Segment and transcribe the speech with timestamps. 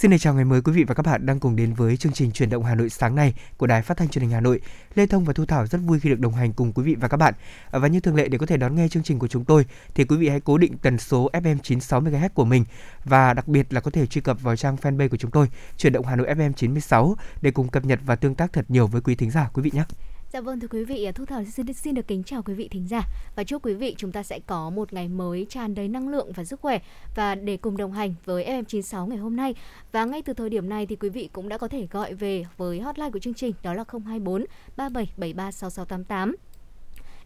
[0.00, 2.32] Xin chào ngày mới quý vị và các bạn đang cùng đến với chương trình
[2.32, 4.60] Chuyển động Hà Nội sáng nay của Đài Phát thanh Truyền hình Hà Nội.
[4.94, 7.08] Lê Thông và Thu Thảo rất vui khi được đồng hành cùng quý vị và
[7.08, 7.34] các bạn.
[7.70, 9.66] À, và như thường lệ, để có thể đón nghe chương trình của chúng tôi,
[9.94, 12.64] thì quý vị hãy cố định tần số FM 96 MHz của mình
[13.04, 15.92] và đặc biệt là có thể truy cập vào trang fanpage của chúng tôi, Chuyển
[15.92, 19.00] động Hà Nội FM 96 để cùng cập nhật và tương tác thật nhiều với
[19.00, 19.84] quý thính giả, quý vị nhé.
[20.32, 22.68] Dạ vâng thưa quý vị, à, Thu Thảo xin, xin được kính chào quý vị
[22.68, 23.02] thính giả
[23.36, 26.32] và chúc quý vị chúng ta sẽ có một ngày mới tràn đầy năng lượng
[26.32, 26.78] và sức khỏe
[27.14, 29.54] và để cùng đồng hành với FM96 ngày hôm nay.
[29.92, 32.44] Và ngay từ thời điểm này thì quý vị cũng đã có thể gọi về
[32.56, 34.44] với hotline của chương trình đó là 024
[34.76, 36.32] 37736688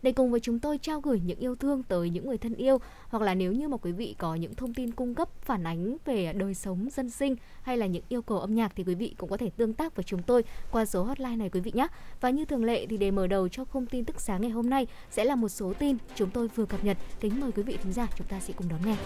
[0.05, 2.79] để cùng với chúng tôi trao gửi những yêu thương tới những người thân yêu,
[3.09, 5.97] hoặc là nếu như mà quý vị có những thông tin cung cấp, phản ánh
[6.05, 9.15] về đời sống dân sinh hay là những yêu cầu âm nhạc thì quý vị
[9.19, 11.87] cũng có thể tương tác với chúng tôi qua số hotline này quý vị nhé.
[12.21, 14.71] Và như thường lệ thì để mở đầu cho không tin tức sáng ngày hôm
[14.71, 16.97] nay sẽ là một số tin chúng tôi vừa cập nhật.
[17.21, 18.97] Kính mời quý vị thính giả chúng ta sẽ cùng đón nghe.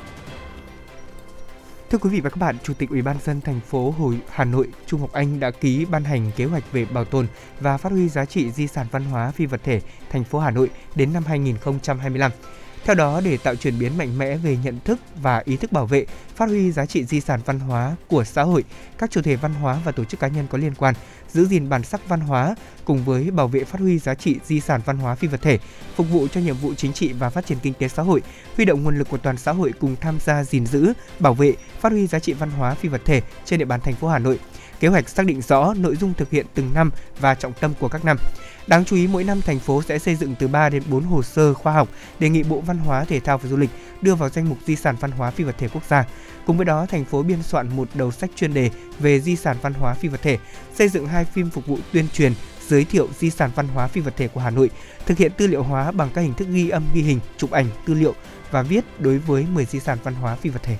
[1.90, 4.44] Thưa quý vị và các bạn, Chủ tịch Ủy ban dân thành phố Hồi Hà
[4.44, 7.26] Nội Trung Ngọc Anh đã ký ban hành kế hoạch về bảo tồn
[7.60, 10.50] và phát huy giá trị di sản văn hóa phi vật thể thành phố Hà
[10.50, 12.30] Nội đến năm 2025.
[12.84, 15.86] Theo đó, để tạo chuyển biến mạnh mẽ về nhận thức và ý thức bảo
[15.86, 18.64] vệ, phát huy giá trị di sản văn hóa của xã hội,
[18.98, 20.94] các chủ thể văn hóa và tổ chức cá nhân có liên quan
[21.32, 22.54] giữ gìn bản sắc văn hóa
[22.84, 25.58] cùng với bảo vệ phát huy giá trị di sản văn hóa phi vật thể,
[25.96, 28.22] phục vụ cho nhiệm vụ chính trị và phát triển kinh tế xã hội,
[28.56, 31.54] huy động nguồn lực của toàn xã hội cùng tham gia gìn giữ, bảo vệ,
[31.80, 34.18] phát huy giá trị văn hóa phi vật thể trên địa bàn thành phố Hà
[34.18, 34.38] Nội.
[34.80, 37.88] Kế hoạch xác định rõ nội dung thực hiện từng năm và trọng tâm của
[37.88, 38.16] các năm.
[38.68, 41.22] Đáng chú ý mỗi năm thành phố sẽ xây dựng từ 3 đến 4 hồ
[41.22, 41.88] sơ khoa học
[42.18, 44.76] đề nghị Bộ Văn hóa, Thể thao và Du lịch đưa vào danh mục di
[44.76, 46.04] sản văn hóa phi vật thể quốc gia.
[46.46, 49.56] Cùng với đó, thành phố biên soạn một đầu sách chuyên đề về di sản
[49.62, 50.38] văn hóa phi vật thể,
[50.74, 52.32] xây dựng hai phim phục vụ tuyên truyền
[52.68, 54.70] giới thiệu di sản văn hóa phi vật thể của Hà Nội,
[55.06, 57.66] thực hiện tư liệu hóa bằng các hình thức ghi âm ghi hình, chụp ảnh,
[57.86, 58.14] tư liệu
[58.50, 60.76] và viết đối với 10 di sản văn hóa phi vật thể.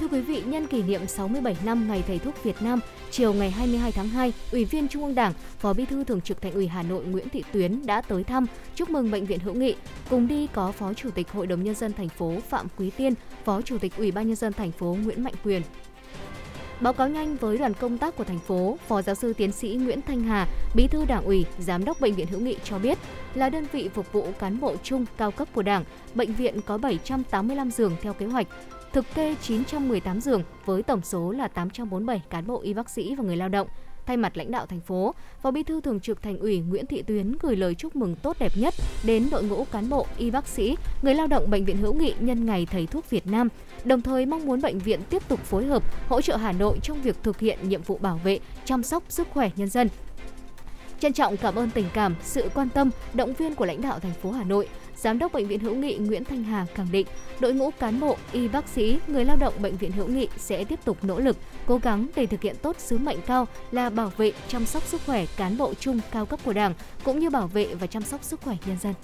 [0.00, 2.80] Thưa quý vị, nhân kỷ niệm 67 năm Ngày Thầy thuốc Việt Nam,
[3.12, 6.42] chiều ngày 22 tháng 2, Ủy viên Trung ương Đảng, Phó Bí thư Thường trực
[6.42, 9.54] Thành ủy Hà Nội Nguyễn Thị Tuyến đã tới thăm, chúc mừng bệnh viện Hữu
[9.54, 9.74] Nghị.
[10.10, 13.14] Cùng đi có Phó Chủ tịch Hội đồng nhân dân thành phố Phạm Quý Tiên,
[13.44, 15.62] Phó Chủ tịch Ủy ban nhân dân thành phố Nguyễn Mạnh Quyền.
[16.80, 19.68] Báo cáo nhanh với đoàn công tác của thành phố, Phó giáo sư tiến sĩ
[19.68, 22.98] Nguyễn Thanh Hà, Bí thư Đảng ủy, Giám đốc bệnh viện Hữu Nghị cho biết,
[23.34, 25.84] là đơn vị phục vụ cán bộ chung cao cấp của Đảng,
[26.14, 28.46] bệnh viện có 785 giường theo kế hoạch,
[28.92, 33.24] thực kê 918 giường với tổng số là 847 cán bộ y bác sĩ và
[33.24, 33.68] người lao động.
[34.06, 37.02] Thay mặt lãnh đạo thành phố, Phó Bí thư Thường trực Thành ủy Nguyễn Thị
[37.02, 40.48] Tuyến gửi lời chúc mừng tốt đẹp nhất đến đội ngũ cán bộ, y bác
[40.48, 43.48] sĩ, người lao động bệnh viện Hữu Nghị nhân ngày Thầy thuốc Việt Nam,
[43.84, 47.02] đồng thời mong muốn bệnh viện tiếp tục phối hợp hỗ trợ Hà Nội trong
[47.02, 49.88] việc thực hiện nhiệm vụ bảo vệ, chăm sóc sức khỏe nhân dân.
[51.00, 54.14] Trân trọng cảm ơn tình cảm, sự quan tâm, động viên của lãnh đạo thành
[54.22, 54.68] phố Hà Nội,
[55.02, 57.06] Giám đốc Bệnh viện Hữu Nghị Nguyễn Thanh Hà khẳng định,
[57.40, 60.64] đội ngũ cán bộ, y bác sĩ, người lao động Bệnh viện Hữu Nghị sẽ
[60.64, 61.36] tiếp tục nỗ lực,
[61.66, 65.00] cố gắng để thực hiện tốt sứ mệnh cao là bảo vệ, chăm sóc sức
[65.06, 66.74] khỏe cán bộ chung cao cấp của Đảng,
[67.04, 68.94] cũng như bảo vệ và chăm sóc sức khỏe nhân dân.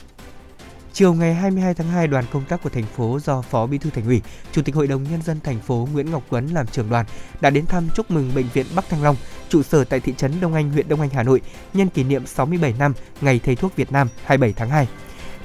[0.92, 3.90] Chiều ngày 22 tháng 2, đoàn công tác của thành phố do Phó Bí thư
[3.90, 4.22] Thành ủy,
[4.52, 7.06] Chủ tịch Hội đồng nhân dân thành phố Nguyễn Ngọc Tuấn làm trưởng đoàn
[7.40, 9.16] đã đến thăm chúc mừng bệnh viện Bắc Thăng Long,
[9.48, 11.40] trụ sở tại thị trấn Đông Anh, huyện Đông Anh, Hà Nội,
[11.74, 14.88] nhân kỷ niệm 67 năm Ngày Thầy thuốc Việt Nam 27 tháng 2.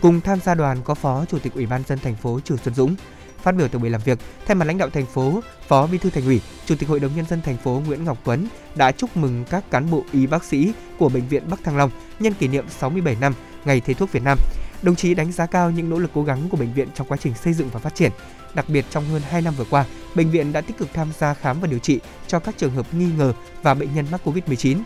[0.03, 2.75] Cùng tham gia đoàn có Phó Chủ tịch Ủy ban dân thành phố Trường Xuân
[2.75, 2.95] Dũng.
[3.41, 6.09] Phát biểu tại buổi làm việc, thay mặt lãnh đạo thành phố, Phó Bí thư
[6.09, 9.17] Thành ủy, Chủ tịch Hội đồng nhân dân thành phố Nguyễn Ngọc Tuấn đã chúc
[9.17, 12.47] mừng các cán bộ y bác sĩ của bệnh viện Bắc Thăng Long nhân kỷ
[12.47, 13.33] niệm 67 năm
[13.65, 14.37] Ngày Thầy thuốc Việt Nam.
[14.81, 17.17] Đồng chí đánh giá cao những nỗ lực cố gắng của bệnh viện trong quá
[17.17, 18.11] trình xây dựng và phát triển.
[18.53, 21.33] Đặc biệt trong hơn 2 năm vừa qua, bệnh viện đã tích cực tham gia
[21.33, 24.77] khám và điều trị cho các trường hợp nghi ngờ và bệnh nhân mắc Covid-19.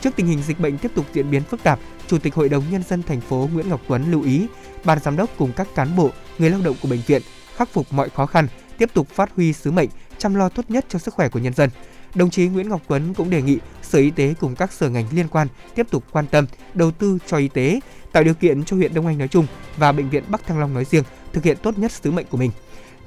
[0.00, 1.78] Trước tình hình dịch bệnh tiếp tục diễn biến phức tạp,
[2.12, 4.46] Chủ tịch Hội đồng nhân dân thành phố Nguyễn Ngọc Tuấn lưu ý
[4.84, 7.22] ban giám đốc cùng các cán bộ, người lao động của bệnh viện
[7.56, 8.46] khắc phục mọi khó khăn,
[8.78, 11.54] tiếp tục phát huy sứ mệnh chăm lo tốt nhất cho sức khỏe của nhân
[11.54, 11.70] dân.
[12.14, 15.06] Đồng chí Nguyễn Ngọc Tuấn cũng đề nghị Sở Y tế cùng các sở ngành
[15.12, 17.80] liên quan tiếp tục quan tâm, đầu tư cho y tế,
[18.12, 20.74] tạo điều kiện cho huyện Đông Anh nói chung và bệnh viện Bắc Thăng Long
[20.74, 22.50] nói riêng thực hiện tốt nhất sứ mệnh của mình.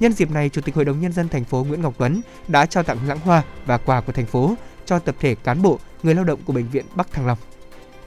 [0.00, 2.66] Nhân dịp này, Chủ tịch Hội đồng nhân dân thành phố Nguyễn Ngọc Tuấn đã
[2.66, 4.54] trao tặng lãng hoa và quà của thành phố
[4.86, 7.38] cho tập thể cán bộ, người lao động của bệnh viện Bắc Thăng Long.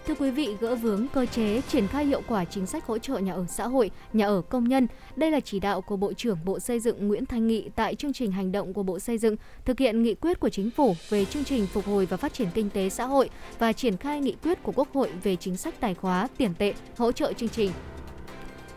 [0.09, 3.17] Thưa quý vị, gỡ vướng cơ chế triển khai hiệu quả chính sách hỗ trợ
[3.17, 4.87] nhà ở xã hội, nhà ở công nhân.
[5.15, 8.13] Đây là chỉ đạo của Bộ trưởng Bộ Xây dựng Nguyễn Thanh Nghị tại chương
[8.13, 9.35] trình hành động của Bộ Xây dựng
[9.65, 12.47] thực hiện nghị quyết của chính phủ về chương trình phục hồi và phát triển
[12.53, 13.29] kinh tế xã hội
[13.59, 16.73] và triển khai nghị quyết của Quốc hội về chính sách tài khóa, tiền tệ,
[16.97, 17.71] hỗ trợ chương trình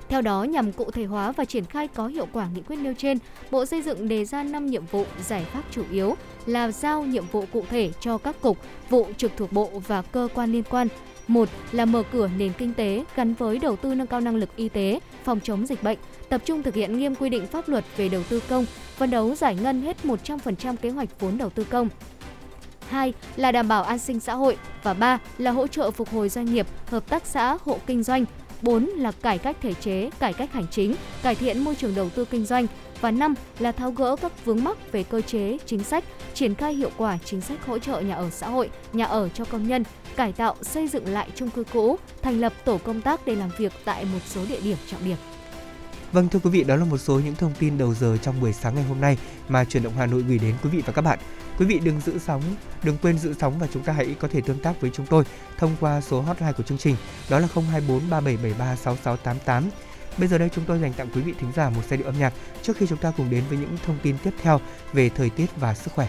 [0.09, 2.95] Theo đó, nhằm cụ thể hóa và triển khai có hiệu quả nghị quyết nêu
[2.99, 3.19] trên,
[3.51, 6.15] Bộ Xây dựng đề ra 5 nhiệm vụ giải pháp chủ yếu
[6.47, 8.59] là giao nhiệm vụ cụ thể cho các cục,
[8.91, 10.89] vụ trực thuộc bộ và cơ quan liên quan.
[11.33, 14.57] Một là mở cửa nền kinh tế gắn với đầu tư nâng cao năng lực
[14.57, 15.99] y tế, phòng chống dịch bệnh,
[16.29, 19.35] tập trung thực hiện nghiêm quy định pháp luật về đầu tư công, phấn đấu
[19.35, 21.89] giải ngân hết 100% kế hoạch vốn đầu tư công.
[22.89, 26.29] 2 là đảm bảo an sinh xã hội và 3 là hỗ trợ phục hồi
[26.29, 28.25] doanh nghiệp, hợp tác xã, hộ kinh doanh,
[28.63, 32.11] 4 là cải cách thể chế, cải cách hành chính, cải thiện môi trường đầu
[32.11, 32.67] tư kinh doanh
[33.03, 36.05] và năm là tháo gỡ các vướng mắc về cơ chế, chính sách,
[36.35, 39.45] triển khai hiệu quả chính sách hỗ trợ nhà ở xã hội, nhà ở cho
[39.45, 39.85] công nhân,
[40.17, 43.51] cải tạo, xây dựng lại chung cư cũ, thành lập tổ công tác để làm
[43.59, 45.17] việc tại một số địa điểm trọng điểm.
[46.13, 48.53] Vâng thưa quý vị, đó là một số những thông tin đầu giờ trong buổi
[48.53, 51.03] sáng ngày hôm nay mà truyền động Hà Nội gửi đến quý vị và các
[51.03, 51.19] bạn.
[51.59, 52.43] Quý vị đừng giữ sóng,
[52.83, 55.25] đừng quên giữ sóng và chúng ta hãy có thể tương tác với chúng tôi
[55.59, 56.97] thông qua số hotline của chương trình
[57.31, 59.71] đó là 024 3773 6688.
[60.19, 62.19] Bây giờ đây chúng tôi dành tặng quý vị thính giả một giai điệu âm
[62.19, 62.33] nhạc
[62.63, 64.61] trước khi chúng ta cùng đến với những thông tin tiếp theo
[64.93, 66.09] về thời tiết và sức khỏe.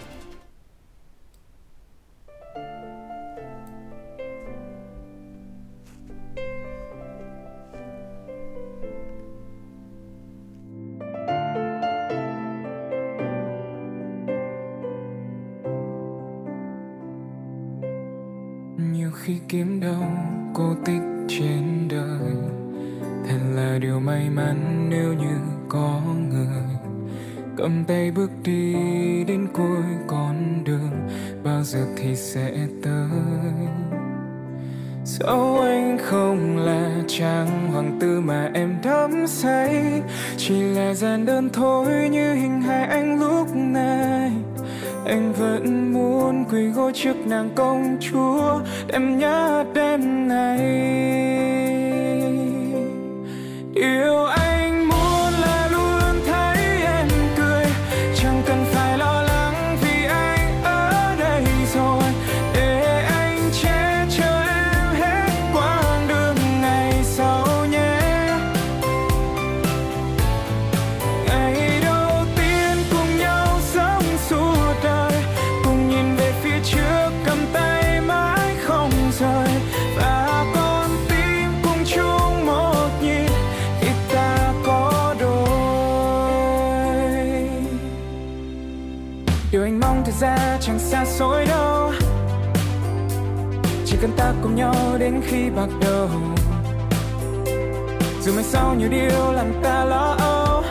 [98.83, 100.63] Nhiều điều làm ta lo âu.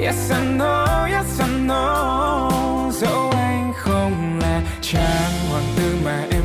[0.00, 2.90] Yes, I know, yes, I know.
[2.92, 6.37] Dẫu anh không là chàng hoàng tử mà em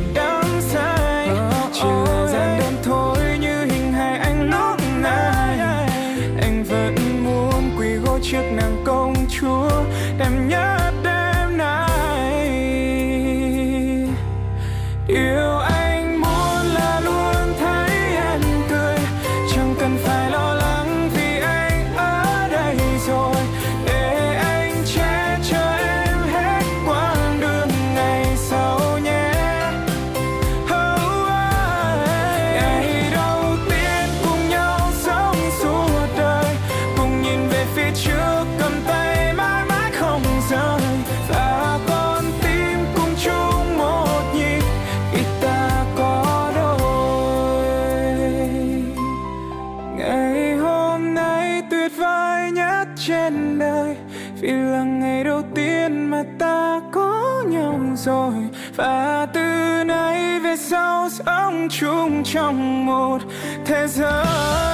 [62.34, 63.28] չամոր
[63.68, 64.73] թեզ հայ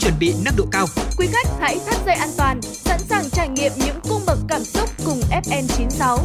[0.00, 0.86] chuẩn bị nâng độ cao.
[1.18, 4.64] Quý khách hãy thắt dây an toàn, sẵn sàng trải nghiệm những cung bậc cảm
[4.64, 6.18] xúc cùng FN96.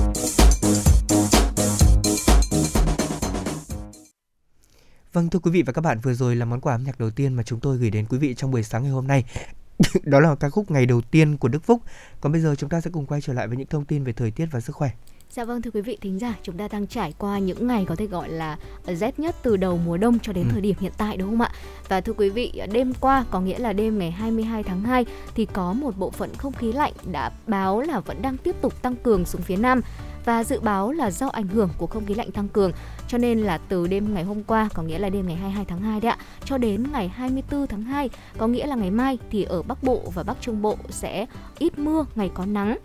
[5.13, 7.09] Vâng thưa quý vị và các bạn, vừa rồi là món quà âm nhạc đầu
[7.09, 9.23] tiên mà chúng tôi gửi đến quý vị trong buổi sáng ngày hôm nay.
[10.03, 11.81] đó là ca khúc ngày đầu tiên của Đức Phúc.
[12.21, 14.13] Còn bây giờ chúng ta sẽ cùng quay trở lại với những thông tin về
[14.13, 14.91] thời tiết và sức khỏe.
[15.29, 17.95] Dạ vâng thưa quý vị thính giả, chúng ta đang trải qua những ngày có
[17.95, 20.49] thể gọi là rét nhất từ đầu mùa đông cho đến ừ.
[20.51, 21.51] thời điểm hiện tại đúng không ạ?
[21.89, 25.05] Và thưa quý vị, đêm qua có nghĩa là đêm ngày 22 tháng 2
[25.35, 28.81] thì có một bộ phận không khí lạnh đã báo là vẫn đang tiếp tục
[28.81, 29.81] tăng cường xuống phía Nam
[30.25, 32.71] và dự báo là do ảnh hưởng của không khí lạnh tăng cường
[33.07, 35.79] cho nên là từ đêm ngày hôm qua có nghĩa là đêm ngày 22 tháng
[35.81, 39.43] 2 đấy ạ cho đến ngày 24 tháng 2 có nghĩa là ngày mai thì
[39.43, 41.25] ở Bắc Bộ và Bắc Trung Bộ sẽ
[41.59, 42.77] ít mưa, ngày có nắng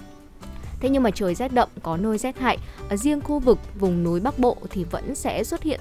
[0.81, 2.59] Thế nhưng mà trời rét đậm có nơi rét hại.
[2.89, 5.81] Ở riêng khu vực vùng núi Bắc Bộ thì vẫn sẽ xuất hiện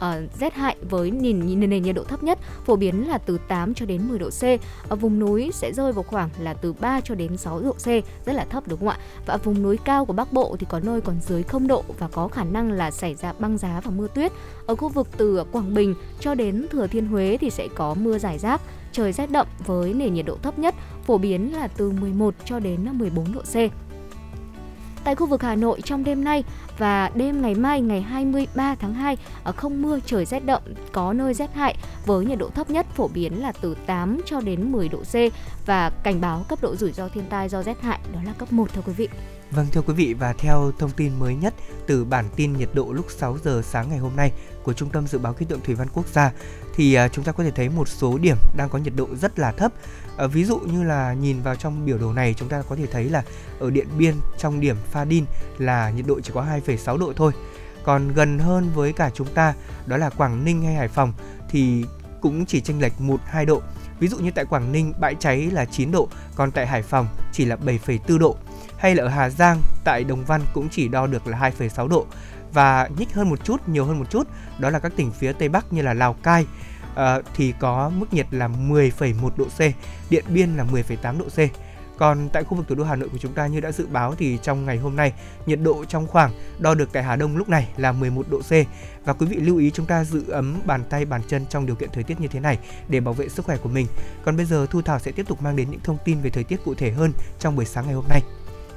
[0.00, 3.74] uh, rét hại với nền, nền nhiệt độ thấp nhất phổ biến là từ 8
[3.74, 4.42] cho đến 10 độ C.
[4.88, 7.86] Ở vùng núi sẽ rơi vào khoảng là từ 3 cho đến 6 độ C,
[8.26, 8.98] rất là thấp đúng không ạ?
[9.26, 12.08] Và vùng núi cao của Bắc Bộ thì có nơi còn dưới 0 độ và
[12.08, 14.32] có khả năng là xảy ra băng giá và mưa tuyết.
[14.66, 18.18] Ở khu vực từ Quảng Bình cho đến Thừa Thiên Huế thì sẽ có mưa
[18.18, 18.60] rải rác,
[18.92, 22.58] trời rét đậm với nền nhiệt độ thấp nhất phổ biến là từ 11 cho
[22.58, 23.56] đến 14 độ C.
[25.04, 26.44] Tại khu vực Hà Nội trong đêm nay
[26.78, 30.62] và đêm ngày mai ngày 23 tháng 2 ở ờ, không mưa trời rét đậm,
[30.92, 31.76] có nơi rét hại
[32.06, 35.14] với nhiệt độ thấp nhất phổ biến là từ 8 cho đến 10 độ C
[35.66, 38.52] và cảnh báo cấp độ rủi ro thiên tai do rét hại đó là cấp
[38.52, 39.08] 1 thưa quý vị.
[39.50, 41.54] Vâng thưa quý vị và theo thông tin mới nhất
[41.86, 45.06] từ bản tin nhiệt độ lúc 6 giờ sáng ngày hôm nay của Trung tâm
[45.06, 46.32] Dự báo Khí tượng Thủy văn Quốc gia
[46.80, 49.38] thì à, chúng ta có thể thấy một số điểm đang có nhiệt độ rất
[49.38, 49.72] là thấp.
[50.16, 52.86] Ờ, ví dụ như là nhìn vào trong biểu đồ này chúng ta có thể
[52.86, 53.22] thấy là
[53.58, 55.24] ở Điện Biên trong điểm Pha Đin
[55.58, 57.32] là nhiệt độ chỉ có 2,6 độ thôi.
[57.82, 59.54] Còn gần hơn với cả chúng ta
[59.86, 61.12] đó là Quảng Ninh hay Hải Phòng
[61.50, 61.84] thì
[62.20, 63.62] cũng chỉ chênh lệch 1 2 độ.
[63.98, 67.06] Ví dụ như tại Quảng Ninh bãi cháy là 9 độ, còn tại Hải Phòng
[67.32, 68.36] chỉ là 7,4 độ.
[68.78, 72.06] Hay là ở Hà Giang tại Đồng Văn cũng chỉ đo được là 2,6 độ
[72.52, 75.48] và nhích hơn một chút, nhiều hơn một chút, đó là các tỉnh phía Tây
[75.48, 76.46] Bắc như là Lào Cai
[76.92, 79.60] uh, thì có mức nhiệt là 10,1 độ C,
[80.10, 81.38] Điện Biên là 10,8 độ C.
[82.00, 84.14] Còn tại khu vực thủ đô Hà Nội của chúng ta như đã dự báo
[84.14, 85.12] thì trong ngày hôm nay,
[85.46, 88.50] nhiệt độ trong khoảng đo được tại Hà Đông lúc này là 11 độ C.
[89.04, 91.76] Và quý vị lưu ý chúng ta giữ ấm bàn tay bàn chân trong điều
[91.76, 93.86] kiện thời tiết như thế này để bảo vệ sức khỏe của mình.
[94.24, 96.44] Còn bây giờ Thu Thảo sẽ tiếp tục mang đến những thông tin về thời
[96.44, 98.20] tiết cụ thể hơn trong buổi sáng ngày hôm nay.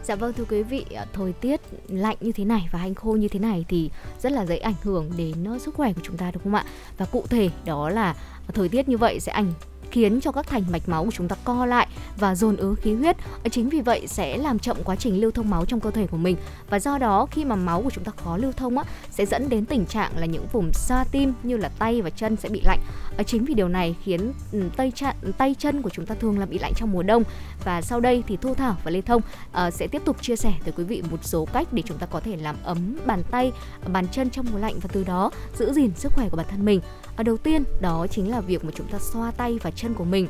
[0.03, 3.11] Dạ vâng thưa quý vị, à, thời tiết lạnh như thế này và hanh khô
[3.11, 3.89] như thế này thì
[4.21, 6.65] rất là dễ ảnh hưởng đến ờ, sức khỏe của chúng ta đúng không ạ?
[6.97, 8.15] Và cụ thể đó là à,
[8.53, 9.53] thời tiết như vậy sẽ ảnh
[9.93, 12.93] khiến cho các thành mạch máu của chúng ta co lại và dồn ứ khí
[12.93, 13.17] huyết.
[13.43, 16.07] Ờ, chính vì vậy sẽ làm chậm quá trình lưu thông máu trong cơ thể
[16.07, 16.37] của mình
[16.69, 19.49] và do đó khi mà máu của chúng ta khó lưu thông á sẽ dẫn
[19.49, 22.61] đến tình trạng là những vùng xa tim như là tay và chân sẽ bị
[22.61, 22.79] lạnh.
[23.17, 26.39] Ờ, chính vì điều này khiến ừ, tay chân tay chân của chúng ta thường
[26.39, 27.23] là bị lạnh trong mùa đông
[27.63, 29.21] và sau đây thì Thu Thảo và Lê Thông
[29.67, 32.05] uh, sẽ tiếp tục chia sẻ tới quý vị một số cách để chúng ta
[32.05, 33.51] có thể làm ấm bàn tay,
[33.93, 36.65] bàn chân trong mùa lạnh và từ đó giữ gìn sức khỏe của bản thân
[36.65, 36.81] mình.
[37.15, 40.03] À, đầu tiên đó chính là việc mà chúng ta xoa tay và chân của
[40.03, 40.27] mình.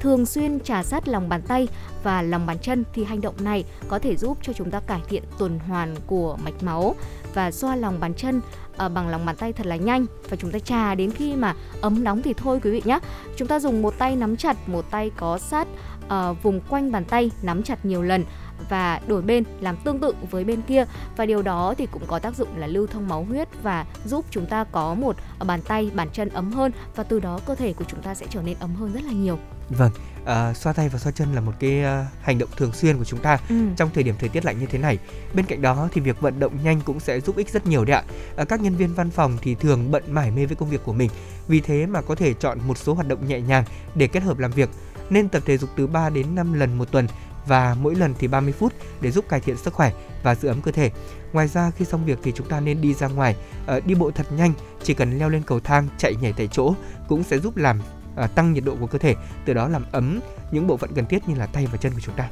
[0.00, 1.68] Thường xuyên trà sát lòng bàn tay
[2.02, 5.00] và lòng bàn chân thì hành động này có thể giúp cho chúng ta cải
[5.08, 6.94] thiện tuần hoàn của mạch máu
[7.34, 10.06] và xoa lòng bàn chân uh, bằng lòng bàn tay thật là nhanh.
[10.30, 12.98] Và chúng ta trà đến khi mà ấm nóng thì thôi quý vị nhé.
[13.36, 15.68] Chúng ta dùng một tay nắm chặt, một tay có sát
[16.06, 18.24] uh, vùng quanh bàn tay nắm chặt nhiều lần
[18.68, 20.84] và đổi bên làm tương tự với bên kia
[21.16, 24.24] và điều đó thì cũng có tác dụng là lưu thông máu huyết và giúp
[24.30, 27.72] chúng ta có một bàn tay bàn chân ấm hơn và từ đó cơ thể
[27.72, 29.38] của chúng ta sẽ trở nên ấm hơn rất là nhiều
[29.70, 29.90] Vâng,
[30.24, 33.04] à, xoa tay và xoa chân là một cái uh, hành động thường xuyên của
[33.04, 33.54] chúng ta ừ.
[33.76, 34.98] trong thời điểm thời tiết lạnh như thế này.
[35.34, 37.96] Bên cạnh đó thì việc vận động nhanh cũng sẽ giúp ích rất nhiều đấy
[37.96, 38.02] ạ.
[38.36, 40.92] À, các nhân viên văn phòng thì thường bận mải mê với công việc của
[40.92, 41.10] mình,
[41.48, 44.38] vì thế mà có thể chọn một số hoạt động nhẹ nhàng để kết hợp
[44.38, 44.70] làm việc.
[45.10, 47.06] Nên tập thể dục từ 3 đến 5 lần một tuần
[47.46, 50.62] và mỗi lần thì 30 phút để giúp cải thiện sức khỏe và giữ ấm
[50.62, 50.90] cơ thể.
[51.32, 53.36] Ngoài ra khi xong việc thì chúng ta nên đi ra ngoài,
[53.66, 56.74] ờ, đi bộ thật nhanh, chỉ cần leo lên cầu thang, chạy nhảy tại chỗ
[57.08, 57.80] cũng sẽ giúp làm
[58.16, 61.06] ờ, tăng nhiệt độ của cơ thể, từ đó làm ấm những bộ phận cần
[61.06, 62.28] thiết như là tay và chân của chúng ta.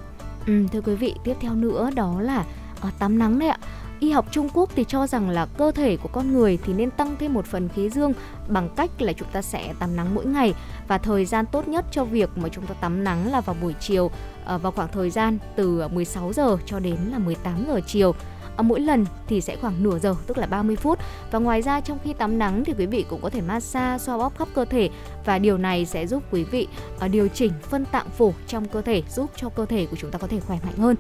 [0.47, 2.45] Ừ, thưa quý vị, tiếp theo nữa đó là
[2.81, 3.59] ờ, tắm nắng đấy ạ.
[4.05, 6.91] Y học Trung Quốc thì cho rằng là cơ thể của con người thì nên
[6.91, 8.13] tăng thêm một phần khí dương
[8.49, 10.55] bằng cách là chúng ta sẽ tắm nắng mỗi ngày
[10.89, 13.75] và thời gian tốt nhất cho việc mà chúng ta tắm nắng là vào buổi
[13.81, 14.11] chiều
[14.45, 18.15] ờ, vào khoảng thời gian từ 16 giờ cho đến là 18 giờ chiều.
[18.57, 20.99] Ờ, mỗi lần thì sẽ khoảng nửa giờ, tức là 30 phút
[21.31, 24.19] và ngoài ra trong khi tắm nắng thì quý vị cũng có thể massage, xoa
[24.19, 24.91] bóp khắp cơ thể
[25.25, 26.69] và điều này sẽ giúp quý vị
[26.99, 30.11] ờ, điều chỉnh phân tạng phủ trong cơ thể, giúp cho cơ thể của chúng
[30.11, 30.97] ta có thể khỏe mạnh hơn.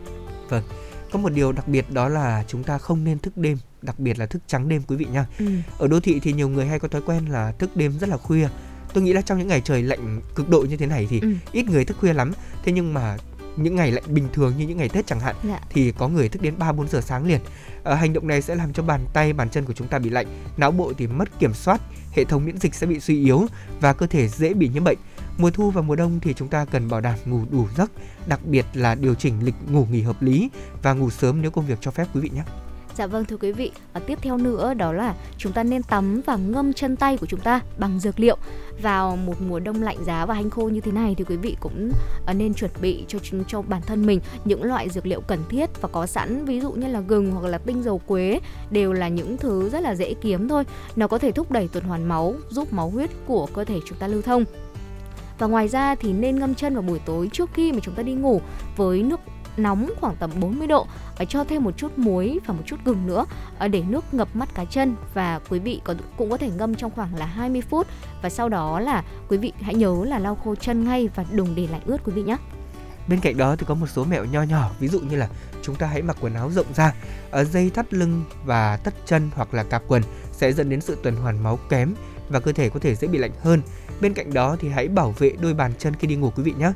[0.49, 0.63] Vâng.
[1.15, 4.19] Có một điều đặc biệt đó là chúng ta không nên thức đêm, đặc biệt
[4.19, 5.27] là thức trắng đêm quý vị nha.
[5.39, 5.47] Ừ.
[5.79, 8.17] Ở đô thị thì nhiều người hay có thói quen là thức đêm rất là
[8.17, 8.49] khuya.
[8.95, 11.29] Tôi nghĩ là trong những ngày trời lạnh cực độ như thế này thì ừ.
[11.53, 12.33] ít người thức khuya lắm.
[12.65, 13.17] Thế nhưng mà
[13.57, 15.61] những ngày lạnh bình thường như những ngày Tết chẳng hạn dạ.
[15.71, 17.41] thì có người thức đến 3 4 giờ sáng liền.
[17.85, 20.11] À, hành động này sẽ làm cho bàn tay, bàn chân của chúng ta bị
[20.11, 21.81] lạnh, não bộ thì mất kiểm soát,
[22.13, 23.47] hệ thống miễn dịch sẽ bị suy yếu
[23.81, 24.99] và cơ thể dễ bị nhiễm bệnh.
[25.39, 27.91] Mùa thu và mùa đông thì chúng ta cần bảo đảm ngủ đủ giấc,
[28.27, 30.51] đặc biệt là điều chỉnh lịch ngủ nghỉ hợp lý
[30.83, 32.43] và ngủ sớm nếu công việc cho phép quý vị nhé.
[32.97, 36.21] Dạ vâng thưa quý vị, và tiếp theo nữa đó là chúng ta nên tắm
[36.27, 38.37] và ngâm chân tay của chúng ta bằng dược liệu.
[38.83, 41.57] Vào một mùa đông lạnh giá và hanh khô như thế này thì quý vị
[41.61, 41.93] cũng
[42.27, 45.81] à, nên chuẩn bị cho cho bản thân mình những loại dược liệu cần thiết
[45.81, 49.09] và có sẵn ví dụ như là gừng hoặc là tinh dầu quế đều là
[49.09, 50.65] những thứ rất là dễ kiếm thôi.
[50.97, 53.99] Nó có thể thúc đẩy tuần hoàn máu, giúp máu huyết của cơ thể chúng
[53.99, 54.45] ta lưu thông.
[55.39, 58.03] Và ngoài ra thì nên ngâm chân vào buổi tối trước khi mà chúng ta
[58.03, 58.41] đi ngủ
[58.77, 59.21] với nước
[59.57, 60.87] nóng khoảng tầm 40 độ
[61.19, 63.27] và cho thêm một chút muối và một chút gừng nữa
[63.59, 66.75] ờ, để nước ngập mắt cá chân và quý vị có cũng có thể ngâm
[66.75, 67.87] trong khoảng là 20 phút
[68.23, 71.55] và sau đó là quý vị hãy nhớ là lau khô chân ngay và đừng
[71.55, 72.37] để lạnh ướt quý vị nhé.
[73.09, 75.29] Bên cạnh đó thì có một số mẹo nho nhỏ, ví dụ như là
[75.63, 76.95] chúng ta hãy mặc quần áo rộng ra,
[77.31, 80.97] ở dây thắt lưng và tất chân hoặc là cạp quần sẽ dẫn đến sự
[81.03, 81.95] tuần hoàn máu kém
[82.29, 83.63] và cơ thể có thể dễ bị lạnh hơn.
[84.01, 86.55] Bên cạnh đó thì hãy bảo vệ đôi bàn chân khi đi ngủ quý vị
[86.59, 86.73] nhé.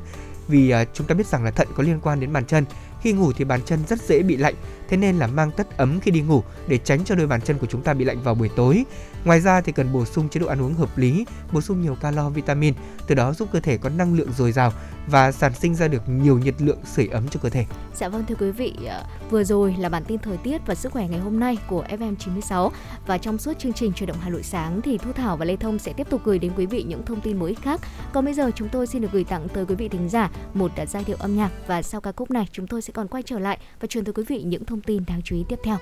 [0.47, 2.65] Vì uh, chúng ta biết rằng là thận có liên quan đến bàn chân.
[3.01, 4.55] Khi ngủ thì bàn chân rất dễ bị lạnh
[4.89, 7.57] thế nên là mang tất ấm khi đi ngủ để tránh cho đôi bàn chân
[7.57, 8.83] của chúng ta bị lạnh vào buổi tối
[9.25, 11.95] ngoài ra thì cần bổ sung chế độ ăn uống hợp lý bổ sung nhiều
[11.95, 12.73] calo vitamin
[13.07, 14.73] từ đó giúp cơ thể có năng lượng dồi dào
[15.07, 17.65] và sản sinh ra được nhiều nhiệt lượng sưởi ấm cho cơ thể.
[17.95, 20.91] Dạ vâng thưa quý vị, ờ, vừa rồi là bản tin thời tiết và sức
[20.91, 22.71] khỏe ngày hôm nay của FM96
[23.07, 25.55] và trong suốt chương trình chuyển động Hà Nội sáng thì Thu Thảo và Lê
[25.55, 27.81] Thông sẽ tiếp tục gửi đến quý vị những thông tin mới khác.
[28.13, 30.71] Còn bây giờ chúng tôi xin được gửi tặng tới quý vị thính giả một
[30.87, 33.39] giai điệu âm nhạc và sau ca khúc này chúng tôi sẽ còn quay trở
[33.39, 35.77] lại và truyền tới quý vị những thông tin đáng chú ý tiếp theo.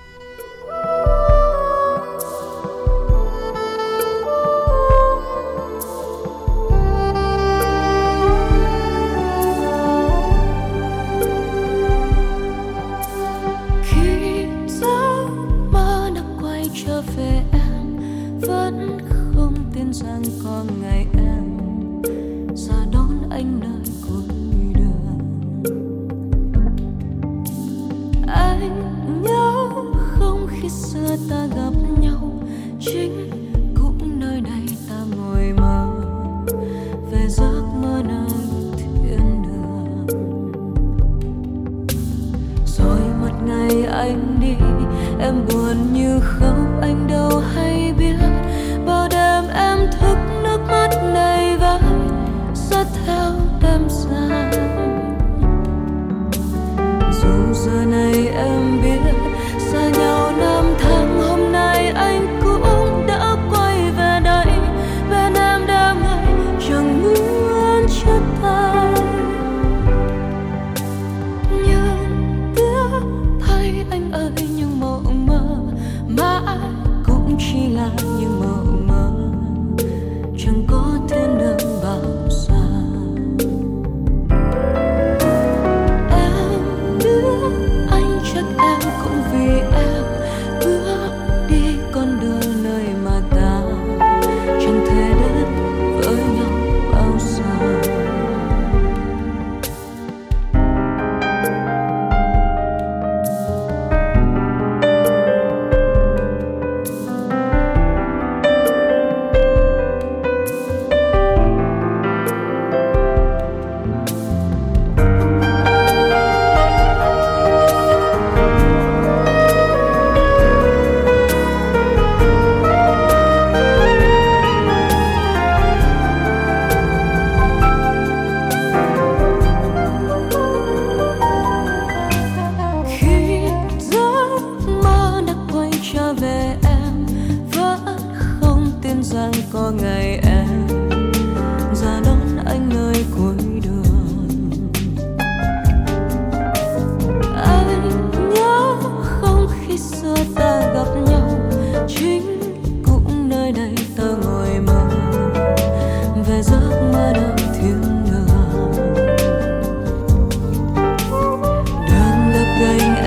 [18.41, 21.43] Vẫn không tin rằng có ngày em
[22.55, 24.23] ra đón anh nơi cuối
[24.73, 25.63] đường
[28.27, 32.31] anh nhớ không khi xưa ta gặp nhau,
[32.79, 33.31] chính
[33.75, 35.87] cũng nơi đây ta ngồi mơ
[37.11, 38.29] về giấc mơ nơi
[38.77, 40.07] thiên đường.
[42.65, 44.55] Rồi một ngày anh đi,
[45.19, 47.36] em buồn như khóc, anh đâu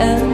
[0.00, 0.29] and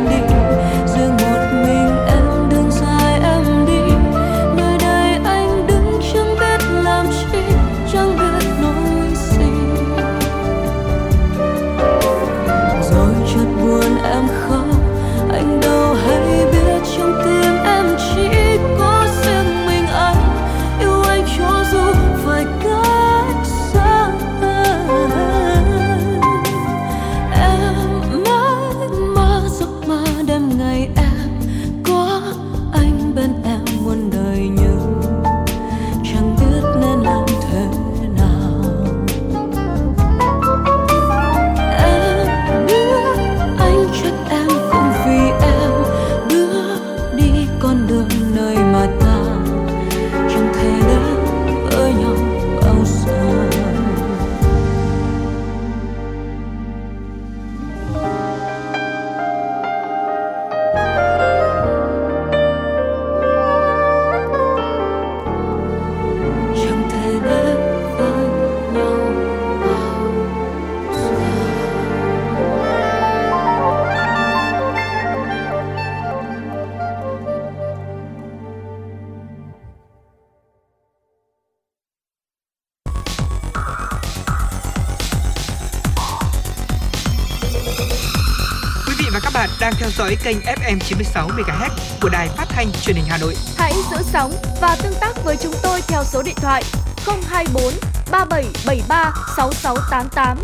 [89.99, 91.71] dõi kênh FM 96 MHz
[92.03, 93.35] của đài phát thanh truyền hình Hà Nội.
[93.57, 96.63] Hãy giữ sóng và tương tác với chúng tôi theo số điện thoại
[97.07, 97.73] 024
[98.11, 100.39] 3773 6688.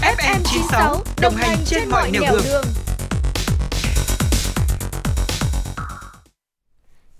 [0.00, 2.42] FM 96 đồng hành trên mọi nẻo đường.
[2.44, 2.64] đường.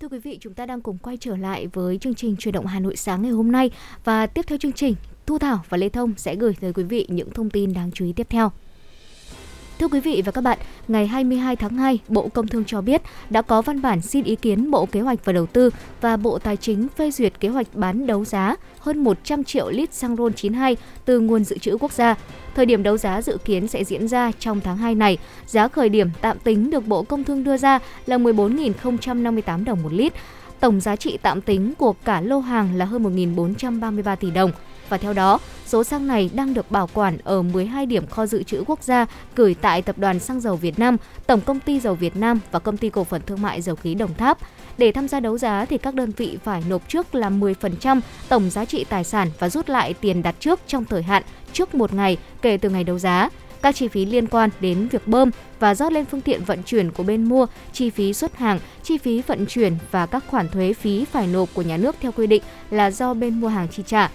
[0.01, 2.67] Thưa quý vị, chúng ta đang cùng quay trở lại với chương trình Truyền động
[2.67, 3.71] Hà Nội sáng ngày hôm nay
[4.05, 4.95] và tiếp theo chương trình,
[5.27, 8.05] Thu Thảo và Lê Thông sẽ gửi tới quý vị những thông tin đáng chú
[8.05, 8.53] ý tiếp theo.
[9.79, 10.59] Thưa quý vị và các bạn,
[10.89, 14.37] ngày 22 tháng 2, Bộ Công Thương cho biết đã có văn bản xin ý
[14.37, 17.67] kiến Bộ Kế hoạch và Đầu tư và Bộ Tài chính phê duyệt kế hoạch
[17.75, 21.93] bán đấu giá hơn 100 triệu lít xăng RON 92 từ nguồn dự trữ quốc
[21.93, 22.15] gia.
[22.55, 25.19] Thời điểm đấu giá dự kiến sẽ diễn ra trong tháng 2 này.
[25.47, 29.93] Giá khởi điểm tạm tính được Bộ Công Thương đưa ra là 14.058 đồng một
[29.93, 30.13] lít.
[30.61, 34.53] Tổng giá trị tạm tính của cả lô hàng là hơn 1.433 tỷ đồng
[34.89, 38.43] và theo đó, số xăng này đang được bảo quản ở 12 điểm kho dự
[38.43, 40.97] trữ quốc gia gửi tại Tập đoàn Xăng dầu Việt Nam,
[41.27, 43.95] Tổng công ty dầu Việt Nam và Công ty cổ phần thương mại dầu khí
[43.95, 44.39] Đồng Tháp.
[44.79, 48.51] Để tham gia đấu giá thì các đơn vị phải nộp trước là 10% tổng
[48.51, 51.23] giá trị tài sản và rút lại tiền đặt trước trong thời hạn
[51.53, 53.31] trước một ngày kể từ ngày đấu giá
[53.63, 56.91] các chi phí liên quan đến việc bơm và rót lên phương tiện vận chuyển
[56.91, 60.73] của bên mua, chi phí xuất hàng, chi phí vận chuyển và các khoản thuế
[60.73, 63.83] phí phải nộp của nhà nước theo quy định là do bên mua hàng chi
[63.87, 64.11] trả.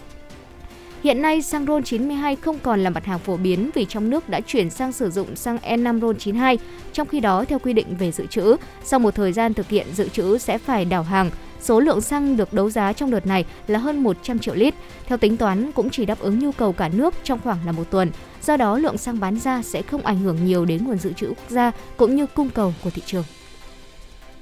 [1.04, 4.30] Hiện nay, xăng RON 92 không còn là mặt hàng phổ biến vì trong nước
[4.30, 6.58] đã chuyển sang sử dụng xăng E5 RON 92.
[6.94, 9.88] Trong khi đó, theo quy định về dự trữ, sau một thời gian thực hiện
[9.94, 11.32] dự trữ sẽ phải đảo hàng.
[11.62, 14.74] Số lượng xăng được đấu giá trong đợt này là hơn 100 triệu lít.
[15.06, 17.84] Theo tính toán, cũng chỉ đáp ứng nhu cầu cả nước trong khoảng là một
[17.92, 18.12] tuần.
[18.44, 21.28] Do đó, lượng xăng bán ra sẽ không ảnh hưởng nhiều đến nguồn dự trữ
[21.28, 23.24] quốc gia cũng như cung cầu của thị trường.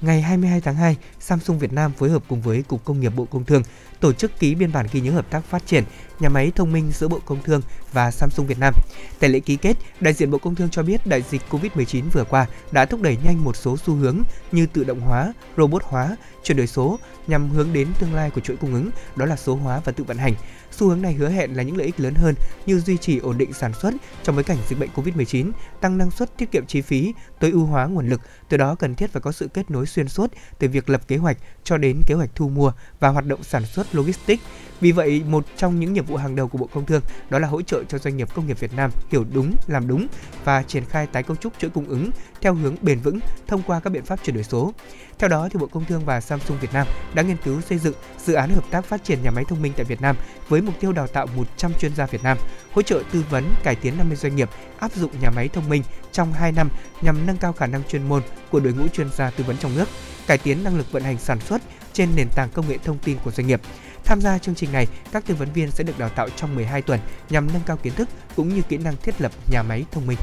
[0.00, 3.24] Ngày 22 tháng 2, Samsung Việt Nam phối hợp cùng với Cục Công nghiệp Bộ
[3.24, 3.62] Công Thương
[4.00, 5.84] tổ chức ký biên bản ghi nhớ hợp tác phát triển
[6.20, 8.74] nhà máy thông minh giữa Bộ Công Thương và Samsung Việt Nam.
[9.18, 12.24] Tại lễ ký kết, đại diện Bộ Công Thương cho biết đại dịch Covid-19 vừa
[12.24, 14.18] qua đã thúc đẩy nhanh một số xu hướng
[14.52, 18.40] như tự động hóa, robot hóa, chuyển đổi số nhằm hướng đến tương lai của
[18.40, 20.34] chuỗi cung ứng, đó là số hóa và tự vận hành.
[20.80, 22.34] Xu hướng này hứa hẹn là những lợi ích lớn hơn
[22.66, 26.10] như duy trì ổn định sản xuất trong bối cảnh dịch bệnh Covid-19, tăng năng
[26.10, 28.20] suất, tiết kiệm chi phí, tối ưu hóa nguồn lực.
[28.48, 31.16] Từ đó cần thiết phải có sự kết nối xuyên suốt từ việc lập kế
[31.16, 34.42] hoạch cho đến kế hoạch thu mua và hoạt động sản xuất logistics.
[34.80, 37.48] Vì vậy, một trong những nhiệm vụ hàng đầu của Bộ Công Thương đó là
[37.48, 40.06] hỗ trợ cho doanh nghiệp công nghiệp Việt Nam hiểu đúng, làm đúng
[40.44, 43.80] và triển khai tái cấu trúc chuỗi cung ứng theo hướng bền vững thông qua
[43.80, 44.72] các biện pháp chuyển đổi số.
[45.20, 47.94] Theo đó, thì Bộ Công Thương và Samsung Việt Nam đã nghiên cứu xây dựng
[48.18, 50.16] dự án hợp tác phát triển nhà máy thông minh tại Việt Nam
[50.48, 52.38] với mục tiêu đào tạo 100 chuyên gia Việt Nam,
[52.72, 55.82] hỗ trợ tư vấn cải tiến 50 doanh nghiệp áp dụng nhà máy thông minh
[56.12, 56.68] trong 2 năm
[57.02, 59.76] nhằm nâng cao khả năng chuyên môn của đội ngũ chuyên gia tư vấn trong
[59.76, 59.88] nước,
[60.26, 63.18] cải tiến năng lực vận hành sản xuất trên nền tảng công nghệ thông tin
[63.24, 63.60] của doanh nghiệp.
[64.04, 66.82] Tham gia chương trình này, các tư vấn viên sẽ được đào tạo trong 12
[66.82, 70.06] tuần nhằm nâng cao kiến thức cũng như kỹ năng thiết lập nhà máy thông
[70.06, 70.18] minh.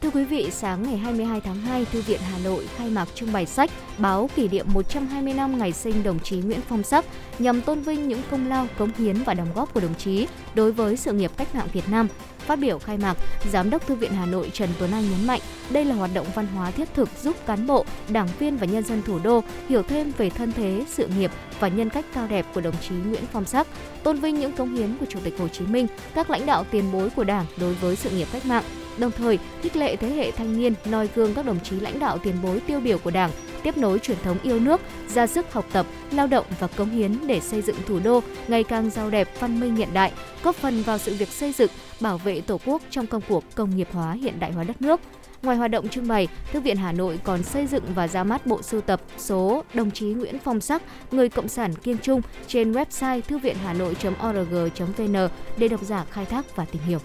[0.00, 3.32] Thưa quý vị, sáng ngày 22 tháng 2, Thư viện Hà Nội khai mạc trưng
[3.32, 7.04] bày sách báo kỷ niệm 120 năm ngày sinh đồng chí Nguyễn Phong Sắc
[7.38, 10.72] nhằm tôn vinh những công lao, cống hiến và đóng góp của đồng chí đối
[10.72, 12.08] với sự nghiệp cách mạng Việt Nam.
[12.38, 13.16] Phát biểu khai mạc,
[13.50, 16.26] Giám đốc Thư viện Hà Nội Trần Tuấn Anh nhấn mạnh đây là hoạt động
[16.34, 19.82] văn hóa thiết thực giúp cán bộ, đảng viên và nhân dân thủ đô hiểu
[19.82, 23.24] thêm về thân thế, sự nghiệp và nhân cách cao đẹp của đồng chí Nguyễn
[23.32, 23.66] Phong Sắc,
[24.02, 26.84] tôn vinh những cống hiến của Chủ tịch Hồ Chí Minh, các lãnh đạo tiền
[26.92, 28.64] bối của Đảng đối với sự nghiệp cách mạng,
[28.98, 32.18] đồng thời khích lệ thế hệ thanh niên noi gương các đồng chí lãnh đạo
[32.18, 33.30] tiền bối tiêu biểu của Đảng,
[33.62, 37.26] tiếp nối truyền thống yêu nước, ra sức học tập, lao động và cống hiến
[37.26, 40.82] để xây dựng thủ đô ngày càng giàu đẹp, văn minh hiện đại, góp phần
[40.82, 44.12] vào sự việc xây dựng, bảo vệ Tổ quốc trong công cuộc công nghiệp hóa
[44.12, 45.00] hiện đại hóa đất nước.
[45.42, 48.46] Ngoài hoạt động trưng bày, Thư viện Hà Nội còn xây dựng và ra mắt
[48.46, 52.72] bộ sưu tập số đồng chí Nguyễn Phong Sắc, người cộng sản kiên trung trên
[52.72, 56.98] website thư viện hà nội.org.vn để độc giả khai thác và tìm hiểu.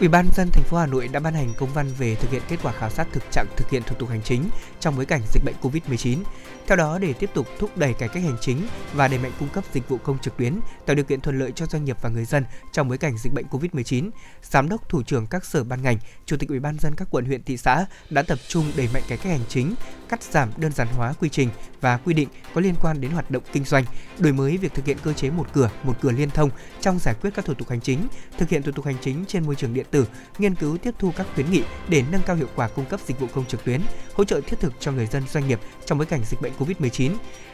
[0.00, 2.42] Ủy ban dân thành phố Hà Nội đã ban hành công văn về thực hiện
[2.48, 4.44] kết quả khảo sát thực trạng thực hiện thủ tục hành chính
[4.80, 6.18] trong bối cảnh dịch bệnh Covid-19.
[6.66, 9.48] Theo đó, để tiếp tục thúc đẩy cải cách hành chính và đẩy mạnh cung
[9.48, 12.08] cấp dịch vụ công trực tuyến, tạo điều kiện thuận lợi cho doanh nghiệp và
[12.08, 14.10] người dân trong bối cảnh dịch bệnh Covid-19,
[14.42, 17.24] Giám đốc thủ trưởng các sở ban ngành, Chủ tịch Ủy ban dân các quận
[17.24, 19.74] huyện thị xã đã tập trung đẩy mạnh cải cách hành chính,
[20.08, 21.48] cắt giảm đơn giản hóa quy trình
[21.80, 23.84] và quy định có liên quan đến hoạt động kinh doanh,
[24.18, 27.14] đổi mới việc thực hiện cơ chế một cửa, một cửa liên thông trong giải
[27.22, 29.74] quyết các thủ tục hành chính, thực hiện thủ tục hành chính trên môi trường
[29.74, 30.06] điện tử,
[30.38, 33.20] nghiên cứu tiếp thu các khuyến nghị để nâng cao hiệu quả cung cấp dịch
[33.20, 33.80] vụ công trực tuyến,
[34.14, 37.10] hỗ trợ thiết thực cho người dân doanh nghiệp trong bối cảnh dịch bệnh Covid-19.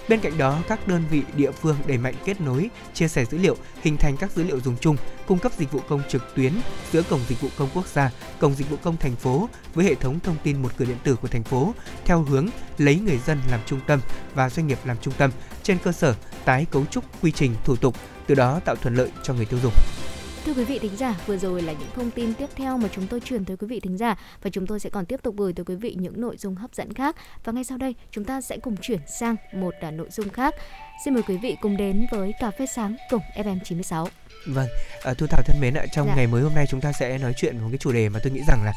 [0.09, 3.39] Bên cạnh đó, các đơn vị địa phương đẩy mạnh kết nối, chia sẻ dữ
[3.39, 6.53] liệu, hình thành các dữ liệu dùng chung, cung cấp dịch vụ công trực tuyến
[6.93, 8.11] giữa cổng dịch vụ công quốc gia,
[8.41, 11.17] cổng dịch vụ công thành phố với hệ thống thông tin một cửa điện tử
[11.17, 12.47] của thành phố theo hướng
[12.79, 14.01] lấy người dân làm trung tâm
[14.35, 15.31] và doanh nghiệp làm trung tâm
[15.63, 19.11] trên cơ sở tái cấu trúc quy trình thủ tục, từ đó tạo thuận lợi
[19.23, 19.73] cho người tiêu dùng.
[20.47, 23.07] Thưa quý vị thính giả, vừa rồi là những thông tin tiếp theo mà chúng
[23.07, 25.53] tôi truyền tới quý vị thính giả và chúng tôi sẽ còn tiếp tục gửi
[25.53, 27.17] tới quý vị những nội dung hấp dẫn khác.
[27.45, 30.55] Và ngay sau đây, chúng ta sẽ cùng chuyển sang một uh, nội dung khác.
[31.05, 34.09] Xin mời quý vị cùng đến với cà phê sáng cùng FM 96.
[34.47, 34.69] Vâng,
[35.03, 36.15] à, Thu Thảo thân mến ạ, trong dạ.
[36.17, 38.33] ngày mới hôm nay chúng ta sẽ nói chuyện một cái chủ đề mà tôi
[38.33, 38.73] nghĩ rằng là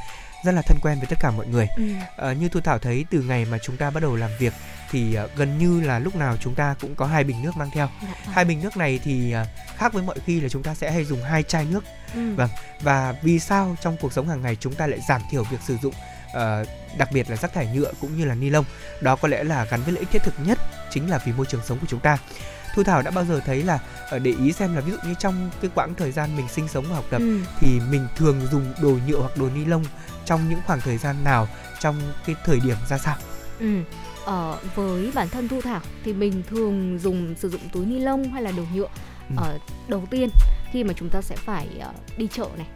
[0.46, 1.68] rất là thân quen với tất cả mọi người.
[1.78, 1.84] Ừ.
[2.18, 4.54] À, như Thu Thảo thấy từ ngày mà chúng ta bắt đầu làm việc
[4.92, 7.70] thì uh, gần như là lúc nào chúng ta cũng có hai bình nước mang
[7.74, 7.90] theo.
[8.02, 8.08] Dạ.
[8.08, 8.34] Vâng.
[8.34, 11.06] Hai bình nước này thì uh, khác với mọi khi là chúng ta sẽ hay
[11.06, 11.84] dùng hai chai nước.
[12.14, 12.36] Ừ.
[12.36, 12.50] Vâng.
[12.82, 15.78] Và vì sao trong cuộc sống hàng ngày chúng ta lại giảm thiểu việc sử
[15.78, 15.94] dụng
[16.28, 18.66] uh, đặc biệt là rác thải nhựa cũng như là ni lông?
[19.02, 20.60] Đó có lẽ là gắn với lợi ích thiết thực nhất
[20.92, 22.18] chính là vì môi trường sống của chúng ta.
[22.76, 23.80] Thu Thảo đã bao giờ thấy là
[24.12, 26.86] để ý xem là ví dụ như trong cái quãng thời gian mình sinh sống
[26.90, 27.40] và học tập ừ.
[27.60, 29.86] thì mình thường dùng đồ nhựa hoặc đồ ni lông
[30.26, 31.48] trong những khoảng thời gian nào
[31.80, 33.16] trong cái thời điểm ra sao?
[33.60, 33.82] Ừ
[34.26, 38.32] ờ, với bản thân thu thảo thì mình thường dùng sử dụng túi ni lông
[38.32, 38.88] hay là đồ nhựa
[39.30, 39.36] ừ.
[39.38, 39.58] ờ,
[39.88, 40.30] đầu tiên
[40.72, 42.68] khi mà chúng ta sẽ phải uh, đi chợ này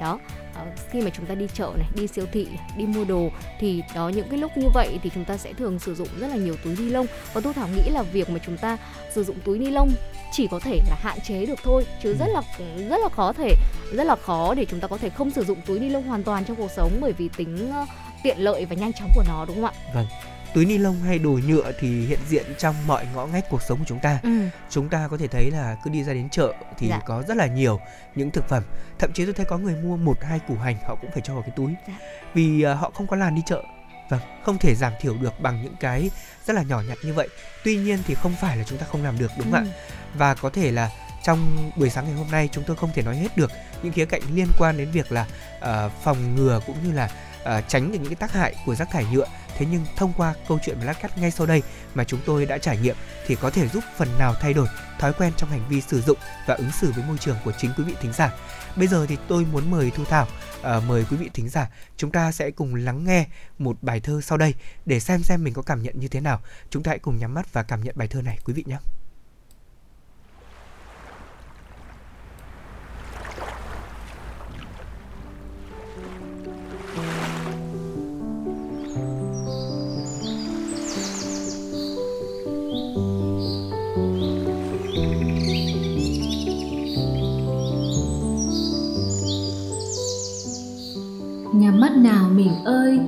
[0.00, 0.18] đó
[0.62, 3.28] uh, khi mà chúng ta đi chợ này đi siêu thị đi mua đồ
[3.60, 6.28] thì đó những cái lúc như vậy thì chúng ta sẽ thường sử dụng rất
[6.28, 8.76] là nhiều túi ni lông và thu thảo nghĩ là việc mà chúng ta
[9.14, 9.92] sử dụng túi ni lông
[10.32, 12.16] chỉ có thể là hạn chế được thôi chứ ừ.
[12.18, 12.42] rất là
[12.88, 13.54] rất là khó thể
[13.92, 16.22] rất là khó để chúng ta có thể không sử dụng túi ni lông hoàn
[16.22, 17.72] toàn trong cuộc sống bởi vì tính
[18.22, 19.72] tiện lợi và nhanh chóng của nó đúng không ạ?
[19.94, 20.06] Vâng
[20.54, 23.78] túi ni lông hay đồ nhựa thì hiện diện trong mọi ngõ ngách cuộc sống
[23.78, 24.20] của chúng ta.
[24.22, 24.30] Ừ.
[24.70, 27.00] Chúng ta có thể thấy là cứ đi ra đến chợ thì dạ.
[27.06, 27.80] có rất là nhiều
[28.14, 28.62] những thực phẩm.
[28.98, 31.34] Thậm chí tôi thấy có người mua một hai củ hành họ cũng phải cho
[31.34, 31.74] vào cái túi.
[31.88, 31.94] Dạ.
[32.34, 33.62] Vì uh, họ không có làn đi chợ.
[34.12, 36.10] Vâng, không thể giảm thiểu được bằng những cái
[36.46, 37.28] rất là nhỏ nhặt như vậy.
[37.64, 39.70] Tuy nhiên thì không phải là chúng ta không làm được đúng không ừ.
[39.70, 39.74] ạ?
[40.14, 40.90] Và có thể là
[41.22, 43.50] trong buổi sáng ngày hôm nay chúng tôi không thể nói hết được
[43.82, 45.26] những khía cạnh liên quan đến việc là
[45.58, 47.10] uh, phòng ngừa cũng như là
[47.42, 49.26] uh, tránh được những cái tác hại của rác thải nhựa
[49.58, 51.62] thế nhưng thông qua câu chuyện và lát cắt ngay sau đây
[51.94, 52.96] mà chúng tôi đã trải nghiệm
[53.26, 54.66] thì có thể giúp phần nào thay đổi
[54.98, 57.72] thói quen trong hành vi sử dụng và ứng xử với môi trường của chính
[57.76, 58.30] quý vị thính giả.
[58.76, 60.26] Bây giờ thì tôi muốn mời Thu Thảo,
[60.60, 63.26] uh, mời quý vị thính giả, chúng ta sẽ cùng lắng nghe
[63.58, 64.54] một bài thơ sau đây
[64.86, 66.40] để xem xem mình có cảm nhận như thế nào.
[66.70, 68.78] Chúng ta hãy cùng nhắm mắt và cảm nhận bài thơ này quý vị nhé.
[92.42, 92.98] Mình ơi,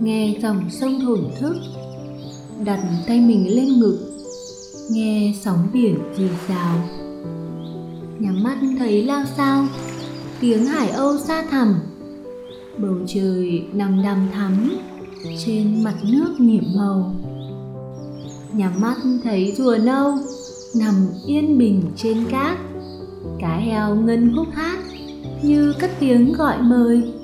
[0.00, 1.56] nghe dòng sông thổn thức,
[2.64, 3.98] đặt tay mình lên ngực,
[4.90, 6.88] nghe sóng biển rì rào
[8.18, 9.66] nhắm mắt thấy lao sao,
[10.40, 11.74] tiếng hải âu xa thẳm,
[12.78, 14.78] bầu trời nằm đằm thắm
[15.44, 17.14] trên mặt nước nhiệm màu.
[18.52, 20.18] Nhắm mắt thấy rùa nâu
[20.74, 20.94] nằm
[21.26, 22.58] yên bình trên cát,
[23.40, 24.78] cá heo ngân khúc hát
[25.42, 27.19] như cất tiếng gọi mời.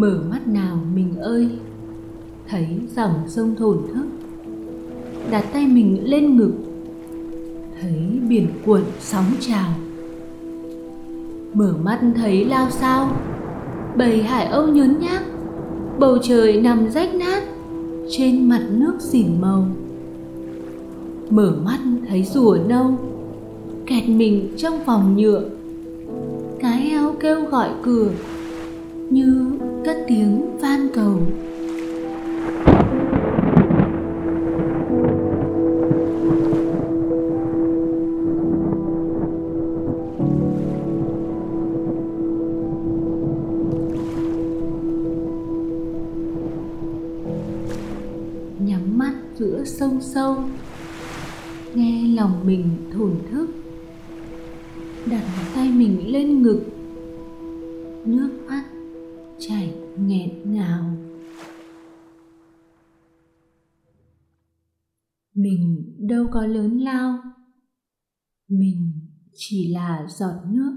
[0.00, 1.48] Mở mắt nào mình ơi.
[2.48, 4.06] Thấy dòng sông thổn thức.
[5.30, 6.52] Đặt tay mình lên ngực.
[7.80, 9.70] Thấy biển cuộn sóng trào.
[11.54, 13.12] Mở mắt thấy lao sao.
[13.96, 15.22] Bầy hải âu nhớn nhác.
[15.98, 17.42] Bầu trời nằm rách nát.
[18.10, 19.66] Trên mặt nước xỉn màu.
[21.30, 22.94] Mở mắt thấy rùa nâu.
[23.86, 25.42] Kẹt mình trong vòng nhựa.
[26.60, 28.10] Cái heo kêu gọi cửa
[30.94, 31.26] cầu.
[70.10, 70.76] Giọt nước.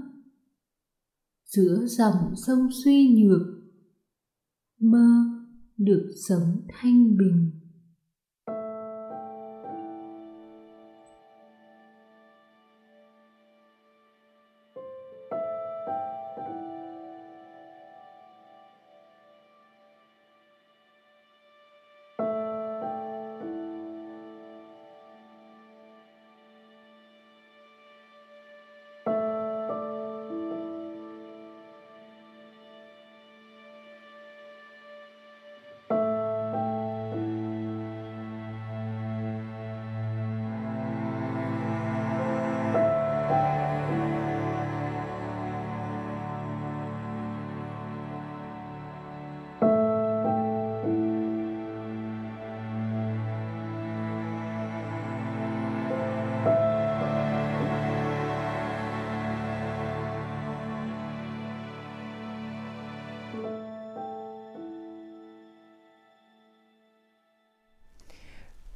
[1.44, 3.40] Giữa dòng sông suy nhược
[4.80, 5.08] mơ
[5.76, 7.63] được sống thanh bình.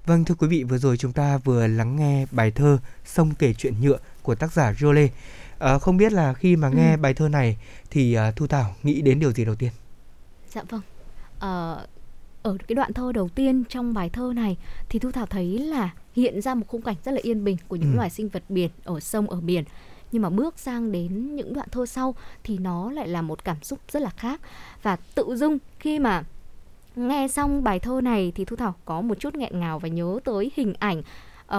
[0.08, 3.54] Vâng thưa quý vị, vừa rồi chúng ta vừa lắng nghe bài thơ Sông kể
[3.54, 5.08] chuyện nhựa của tác giả Jolie.
[5.58, 6.96] À, không biết là khi mà nghe ừ.
[7.00, 7.58] bài thơ này
[7.90, 9.70] thì uh, Thu Thảo nghĩ đến điều gì đầu tiên?
[10.48, 10.80] Dạ vâng.
[11.40, 11.76] À,
[12.42, 14.56] ở cái đoạn thơ đầu tiên trong bài thơ này
[14.88, 17.76] thì Thu Thảo thấy là hiện ra một khung cảnh rất là yên bình của
[17.76, 17.96] những ừ.
[17.96, 19.64] loài sinh vật biển ở sông ở biển
[20.12, 23.62] nhưng mà bước sang đến những đoạn thơ sau thì nó lại là một cảm
[23.62, 24.40] xúc rất là khác
[24.82, 26.24] và tự dưng khi mà
[26.98, 30.18] nghe xong bài thơ này thì thu thảo có một chút nghẹn ngào và nhớ
[30.24, 31.02] tới hình ảnh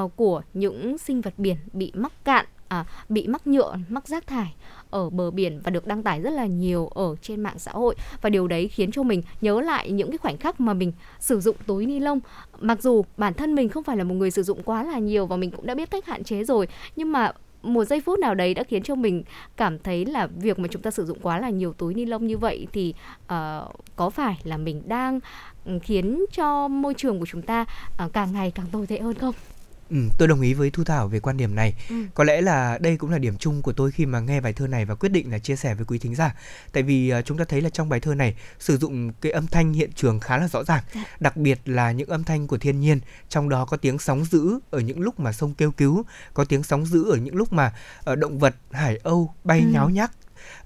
[0.03, 4.27] uh, của những sinh vật biển bị mắc cạn à, bị mắc nhựa mắc rác
[4.27, 4.55] thải
[4.89, 7.95] ở bờ biển và được đăng tải rất là nhiều ở trên mạng xã hội.
[8.21, 11.39] Và điều đấy khiến cho mình nhớ lại những cái khoảnh khắc mà mình sử
[11.39, 12.19] dụng túi ni lông.
[12.59, 15.25] Mặc dù bản thân mình không phải là một người sử dụng quá là nhiều
[15.25, 18.35] và mình cũng đã biết cách hạn chế rồi nhưng mà một giây phút nào
[18.35, 19.23] đấy đã khiến cho mình
[19.57, 22.27] cảm thấy là việc mà chúng ta sử dụng quá là nhiều túi ni lông
[22.27, 22.93] như vậy thì
[23.23, 25.19] uh, có phải là mình đang
[25.65, 27.65] ừ, khiến cho môi trường của chúng ta
[28.05, 29.33] uh, càng ngày càng tồi tệ hơn không?
[29.89, 31.73] Ừ, tôi đồng ý với Thu Thảo về quan điểm này.
[31.89, 31.95] Ừ.
[32.13, 34.67] Có lẽ là đây cũng là điểm chung của tôi khi mà nghe bài thơ
[34.67, 36.35] này và quyết định là chia sẻ với quý thính giả.
[36.71, 39.47] Tại vì uh, chúng ta thấy là trong bài thơ này sử dụng cái âm
[39.47, 41.03] thanh hiện trường khá là rõ ràng, dạ.
[41.19, 42.99] đặc biệt là những âm thanh của thiên nhiên,
[43.29, 46.63] trong đó có tiếng sóng dữ ở những lúc mà sông kêu cứu, có tiếng
[46.63, 47.73] sóng dữ ở những lúc mà
[48.11, 49.67] uh, động vật hải âu bay ừ.
[49.73, 50.11] nháo nhác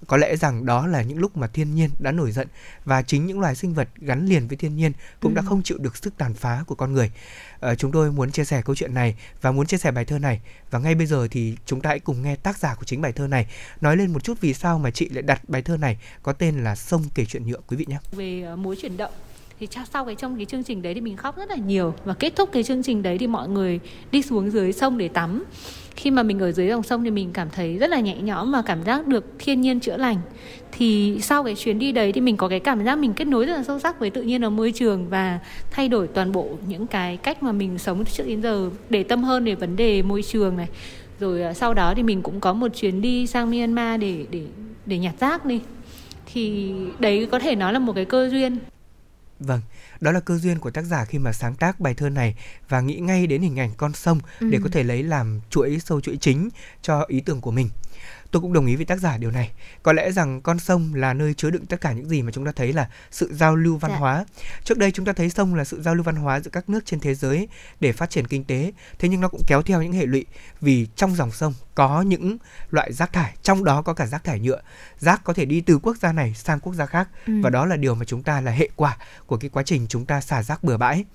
[0.07, 2.47] có lẽ rằng đó là những lúc mà thiên nhiên đã nổi giận
[2.85, 5.35] và chính những loài sinh vật gắn liền với thiên nhiên cũng ừ.
[5.35, 7.11] đã không chịu được sức tàn phá của con người.
[7.59, 10.19] À, chúng tôi muốn chia sẻ câu chuyện này và muốn chia sẻ bài thơ
[10.19, 13.01] này và ngay bây giờ thì chúng ta hãy cùng nghe tác giả của chính
[13.01, 13.47] bài thơ này
[13.81, 16.63] nói lên một chút vì sao mà chị lại đặt bài thơ này có tên
[16.63, 17.97] là sông kể chuyện nhựa quý vị nhé.
[18.11, 19.11] Về uh, mối chuyển động
[19.67, 21.93] thì sau cái trong cái chương trình đấy thì mình khóc rất là nhiều.
[22.05, 23.79] Và kết thúc cái chương trình đấy thì mọi người
[24.11, 25.43] đi xuống dưới sông để tắm.
[25.95, 28.51] Khi mà mình ở dưới dòng sông thì mình cảm thấy rất là nhẹ nhõm
[28.51, 30.17] và cảm giác được thiên nhiên chữa lành.
[30.71, 33.45] Thì sau cái chuyến đi đấy thì mình có cái cảm giác mình kết nối
[33.45, 35.39] rất là sâu sắc với tự nhiên ở môi trường và
[35.71, 39.23] thay đổi toàn bộ những cái cách mà mình sống trước đến giờ để tâm
[39.23, 40.67] hơn về vấn đề môi trường này.
[41.19, 44.41] Rồi à, sau đó thì mình cũng có một chuyến đi sang Myanmar để để
[44.85, 45.59] để nhặt rác đi.
[46.33, 48.57] Thì đấy có thể nói là một cái cơ duyên.
[49.39, 49.61] Vâng,
[50.01, 52.35] đó là cơ duyên của tác giả khi mà sáng tác bài thơ này
[52.69, 54.49] và nghĩ ngay đến hình ảnh con sông ừ.
[54.51, 56.49] để có thể lấy làm chuỗi sâu chuỗi chính
[56.81, 57.69] cho ý tưởng của mình.
[58.31, 59.51] Tôi cũng đồng ý với tác giả điều này.
[59.83, 62.45] Có lẽ rằng con sông là nơi chứa đựng tất cả những gì mà chúng
[62.45, 63.97] ta thấy là sự giao lưu văn dạ.
[63.97, 64.25] hóa.
[64.63, 66.85] Trước đây chúng ta thấy sông là sự giao lưu văn hóa giữa các nước
[66.85, 67.47] trên thế giới
[67.79, 68.71] để phát triển kinh tế.
[68.99, 70.25] Thế nhưng nó cũng kéo theo những hệ lụy
[70.61, 72.37] vì trong dòng sông có những
[72.71, 74.61] loại rác thải, trong đó có cả rác thải nhựa.
[74.99, 77.33] Rác có thể đi từ quốc gia này sang quốc gia khác ừ.
[77.43, 80.05] và đó là điều mà chúng ta là hệ quả của cái quá trình chúng
[80.05, 81.05] ta xả rác bừa bãi.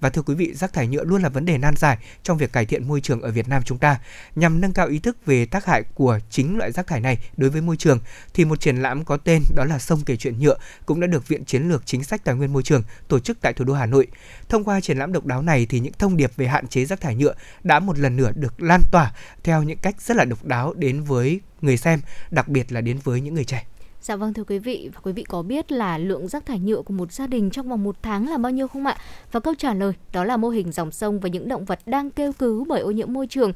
[0.00, 2.52] Và thưa quý vị, rác thải nhựa luôn là vấn đề nan giải trong việc
[2.52, 3.98] cải thiện môi trường ở Việt Nam chúng ta
[4.34, 7.50] nhằm nâng cao ý thức về tác hại của chính loại rác thải này đối
[7.50, 7.98] với môi trường
[8.34, 10.56] thì một triển lãm có tên đó là sông kể chuyện nhựa
[10.86, 13.52] cũng đã được Viện Chiến lược Chính sách Tài nguyên Môi trường tổ chức tại
[13.52, 14.06] thủ đô Hà Nội.
[14.48, 17.00] Thông qua triển lãm độc đáo này thì những thông điệp về hạn chế rác
[17.00, 19.12] thải nhựa đã một lần nữa được lan tỏa
[19.44, 22.00] theo những cách rất là độc đáo đến với người xem,
[22.30, 23.66] đặc biệt là đến với những người trẻ.
[24.00, 26.82] Dạ vâng thưa quý vị và quý vị có biết là lượng rác thải nhựa
[26.82, 28.96] của một gia đình trong vòng một tháng là bao nhiêu không ạ?
[29.32, 32.10] Và câu trả lời đó là mô hình dòng sông và những động vật đang
[32.10, 33.52] kêu cứu bởi ô nhiễm môi trường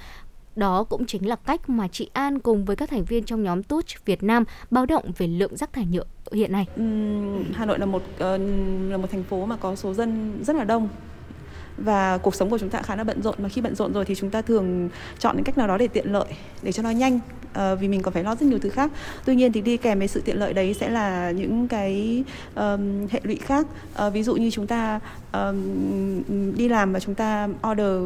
[0.57, 3.63] đó cũng chính là cách mà chị An cùng với các thành viên trong nhóm
[3.63, 6.67] Touch Việt Nam báo động về lượng rác thải nhựa hiện nay.
[7.55, 8.21] Hà Nội là một uh,
[8.91, 10.89] là một thành phố mà có số dân rất là đông
[11.81, 13.35] và cuộc sống của chúng ta khá là bận rộn.
[13.39, 15.89] Mà khi bận rộn rồi thì chúng ta thường chọn những cách nào đó để
[15.89, 16.27] tiện lợi
[16.63, 17.21] để cho nó nhanh
[17.51, 18.91] uh, vì mình còn phải lo rất nhiều thứ khác.
[19.25, 22.25] Tuy nhiên thì đi kèm với sự tiện lợi đấy sẽ là những cái
[22.55, 23.67] um, hệ lụy khác.
[24.07, 25.01] Uh, ví dụ như chúng ta
[25.33, 28.03] um, đi làm và chúng ta order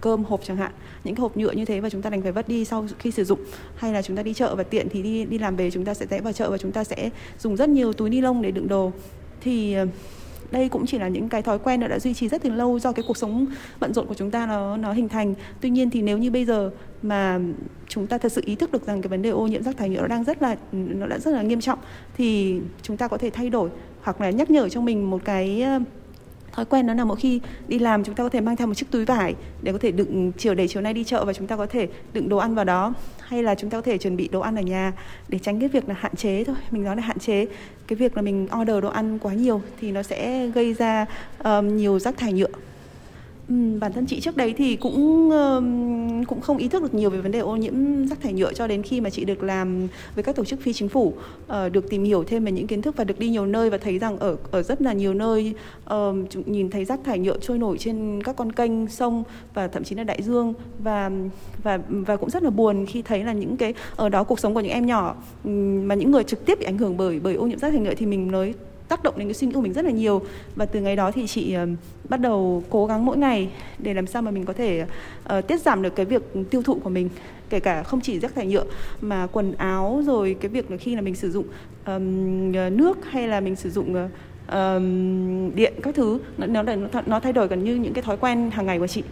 [0.00, 0.72] cơm hộp chẳng hạn.
[1.04, 3.10] Những cái hộp nhựa như thế và chúng ta đành phải vứt đi sau khi
[3.10, 3.40] sử dụng.
[3.76, 5.94] Hay là chúng ta đi chợ và tiện thì đi đi làm về chúng ta
[5.94, 8.50] sẽ rẽ vào chợ và chúng ta sẽ dùng rất nhiều túi ni lông để
[8.50, 8.92] đựng đồ.
[9.40, 9.86] Thì ờ,
[10.50, 12.92] đây cũng chỉ là những cái thói quen đã duy trì rất từ lâu do
[12.92, 13.46] cái cuộc sống
[13.80, 15.34] bận rộn của chúng ta nó nó hình thành.
[15.60, 16.70] Tuy nhiên thì nếu như bây giờ
[17.02, 17.40] mà
[17.88, 19.88] chúng ta thật sự ý thức được rằng cái vấn đề ô nhiễm rác thải
[19.88, 21.78] nhựa nó đang rất là, nó đã rất là nghiêm trọng,
[22.16, 23.70] thì chúng ta có thể thay đổi
[24.02, 25.64] hoặc là nhắc nhở cho mình một cái
[26.52, 28.74] thói quen đó là mỗi khi đi làm chúng ta có thể mang theo một
[28.74, 31.46] chiếc túi vải để có thể đựng chiều để chiều nay đi chợ và chúng
[31.46, 32.94] ta có thể đựng đồ ăn vào đó.
[33.20, 34.92] Hay là chúng ta có thể chuẩn bị đồ ăn ở nhà
[35.28, 36.56] để tránh cái việc là hạn chế thôi.
[36.70, 37.46] Mình nói là hạn chế
[37.86, 41.06] cái việc là mình order đồ ăn quá nhiều thì nó sẽ gây ra
[41.44, 42.48] um, nhiều rác thải nhựa.
[43.48, 45.30] Ừ, bản thân chị trước đấy thì cũng
[46.28, 48.66] cũng không ý thức được nhiều về vấn đề ô nhiễm rác thải nhựa cho
[48.66, 51.14] đến khi mà chị được làm với các tổ chức phi chính phủ
[51.46, 53.78] ờ, được tìm hiểu thêm về những kiến thức và được đi nhiều nơi và
[53.78, 55.54] thấy rằng ở ở rất là nhiều nơi
[56.46, 59.24] nhìn thấy rác thải nhựa trôi nổi trên các con kênh sông
[59.54, 60.54] và thậm chí là đại dương.
[60.78, 61.10] Và
[61.62, 64.54] và và cũng rất là buồn khi thấy là những cái ở đó cuộc sống
[64.54, 65.16] của những em nhỏ
[65.82, 67.94] mà những người trực tiếp bị ảnh hưởng bởi bởi ô nhiễm rác thải nhựa
[67.94, 68.54] thì mình mới
[68.88, 70.22] tác động đến cái suy nghĩ của mình rất là nhiều.
[70.56, 71.68] Và từ ngày đó thì chị uh,
[72.08, 74.86] bắt đầu cố gắng mỗi ngày để làm sao mà mình có thể
[75.38, 77.08] uh, tiết giảm được cái việc tiêu thụ của mình
[77.50, 78.64] kể cả không chỉ rác thải nhựa
[79.00, 81.46] mà quần áo rồi cái việc là khi là mình sử dụng
[81.86, 84.10] um, nước hay là mình sử dụng uh,
[84.52, 86.74] um, điện các thứ nó, nó
[87.06, 89.02] nó thay đổi gần như những cái thói quen hàng ngày của chị.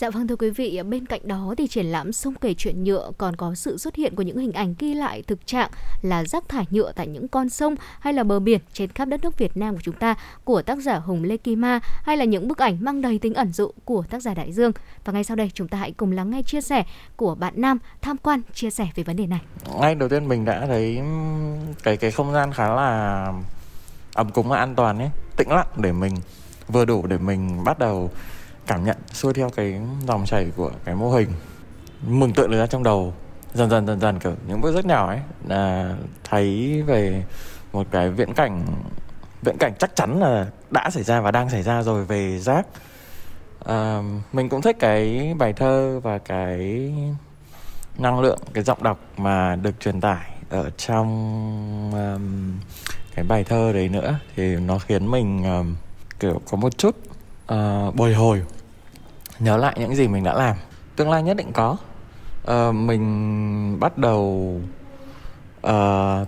[0.00, 3.10] Dạ vâng thưa quý vị, bên cạnh đó thì triển lãm sông kể chuyện nhựa
[3.18, 5.70] còn có sự xuất hiện của những hình ảnh ghi lại thực trạng
[6.02, 9.20] là rác thải nhựa tại những con sông hay là bờ biển trên khắp đất
[9.24, 12.24] nước Việt Nam của chúng ta của tác giả Hùng Lê Kim Ma hay là
[12.24, 14.72] những bức ảnh mang đầy tính ẩn dụ của tác giả Đại Dương.
[15.04, 16.84] Và ngay sau đây chúng ta hãy cùng lắng nghe chia sẻ
[17.16, 19.40] của bạn Nam tham quan chia sẻ về vấn đề này.
[19.80, 21.00] Ngay đầu tiên mình đã thấy
[21.82, 23.32] cái cái không gian khá là
[24.14, 26.14] ấm cúng và an toàn ấy, tĩnh lặng để mình
[26.68, 28.10] vừa đủ để mình bắt đầu
[28.70, 31.28] cảm nhận xuôi theo cái dòng chảy của cái mô hình.
[32.06, 33.14] Mừng tượng ra trong đầu
[33.54, 35.18] dần dần dần dần kiểu những bước rất nhỏ ấy
[35.48, 35.94] là
[36.24, 37.24] thấy về
[37.72, 38.66] một cái viễn cảnh
[39.42, 42.66] viễn cảnh chắc chắn là đã xảy ra và đang xảy ra rồi về rác
[43.64, 44.02] à,
[44.32, 46.92] mình cũng thích cái bài thơ và cái
[47.98, 51.08] năng lượng cái giọng đọc mà được truyền tải ở trong
[51.92, 52.58] um,
[53.14, 54.18] cái bài thơ đấy nữa.
[54.36, 55.74] Thì nó khiến mình um,
[56.20, 56.96] kiểu có một chút
[57.52, 58.42] uh, bồi hồi
[59.40, 60.56] nhớ lại những gì mình đã làm.
[60.96, 61.76] Tương lai nhất định có.
[62.50, 64.54] Uh, mình bắt đầu
[65.66, 65.72] uh,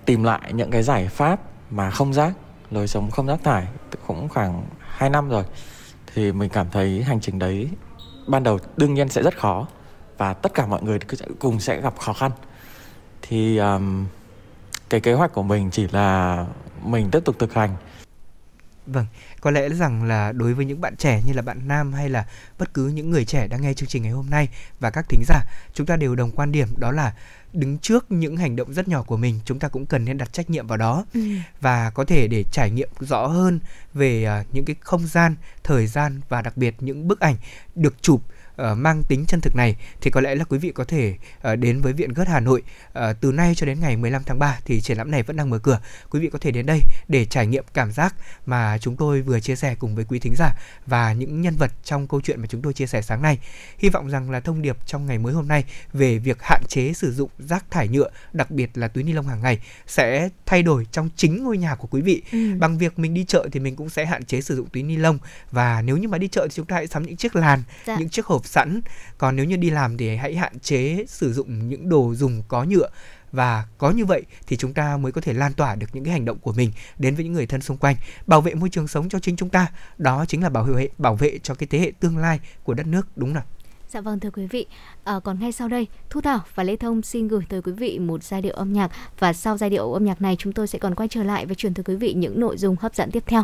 [0.06, 1.40] tìm lại những cái giải pháp
[1.70, 2.32] mà không rác
[2.70, 3.66] lối sống không rác thải
[4.06, 5.44] cũng khoảng 2 năm rồi.
[6.14, 7.68] Thì mình cảm thấy hành trình đấy
[8.26, 9.66] ban đầu đương nhiên sẽ rất khó
[10.18, 10.98] và tất cả mọi người
[11.38, 12.30] cùng sẽ gặp khó khăn.
[13.22, 14.06] Thì um,
[14.90, 16.46] cái kế hoạch của mình chỉ là
[16.84, 17.76] mình tiếp tục thực hành.
[18.86, 19.06] Vâng,
[19.40, 22.26] có lẽ rằng là đối với những bạn trẻ như là bạn Nam hay là
[22.58, 24.48] bất cứ những người trẻ đang nghe chương trình ngày hôm nay
[24.80, 25.40] và các thính giả,
[25.74, 27.12] chúng ta đều đồng quan điểm đó là
[27.52, 30.32] đứng trước những hành động rất nhỏ của mình chúng ta cũng cần nên đặt
[30.32, 31.20] trách nhiệm vào đó ừ.
[31.60, 33.60] và có thể để trải nghiệm rõ hơn
[33.94, 37.36] về uh, những cái không gian thời gian và đặc biệt những bức ảnh
[37.74, 38.22] được chụp
[38.70, 41.14] uh, mang tính chân thực này thì có lẽ là quý vị có thể
[41.52, 44.38] uh, đến với Viện Gớt Hà Nội uh, từ nay cho đến ngày 15 tháng
[44.38, 45.80] 3 thì triển lãm này vẫn đang mở cửa.
[46.10, 48.14] Quý vị có thể đến đây để trải nghiệm cảm giác
[48.46, 50.50] mà chúng tôi vừa chia sẻ cùng với quý thính giả
[50.86, 53.38] và những nhân vật trong câu chuyện mà chúng tôi chia sẻ sáng nay.
[53.78, 56.92] Hy vọng rằng là thông điệp trong ngày mới hôm nay về việc hạn chế
[56.92, 60.62] sử dụng rác thải nhựa, đặc biệt là túi ni lông hàng ngày sẽ thay
[60.62, 62.22] đổi trong chính ngôi nhà của quý vị.
[62.32, 62.38] Ừ.
[62.58, 64.96] Bằng việc mình đi chợ thì mình cũng sẽ hạn chế sử dụng túi ni
[64.96, 65.18] lông
[65.50, 67.96] và nếu như mà đi chợ thì chúng ta hãy sắm những chiếc làn, dạ.
[67.98, 68.80] những chiếc hộp sẵn.
[69.18, 72.64] Còn nếu như đi làm thì hãy hạn chế sử dụng những đồ dùng có
[72.64, 72.88] nhựa.
[73.32, 76.12] Và có như vậy thì chúng ta mới có thể lan tỏa được những cái
[76.12, 77.96] hành động của mình đến với những người thân xung quanh.
[78.26, 79.66] Bảo vệ môi trường sống cho chính chúng ta
[79.98, 82.86] đó chính là bảo vệ bảo vệ cho cái thế hệ tương lai của đất
[82.86, 83.42] nước đúng không
[83.92, 84.66] Dạ vâng thưa quý vị,
[85.04, 87.98] à, còn ngay sau đây Thu Thảo và Lê Thông xin gửi tới quý vị
[87.98, 88.90] một giai điệu âm nhạc.
[89.18, 91.54] Và sau giai điệu âm nhạc này chúng tôi sẽ còn quay trở lại và
[91.54, 93.42] truyền tới quý vị những nội dung hấp dẫn tiếp theo.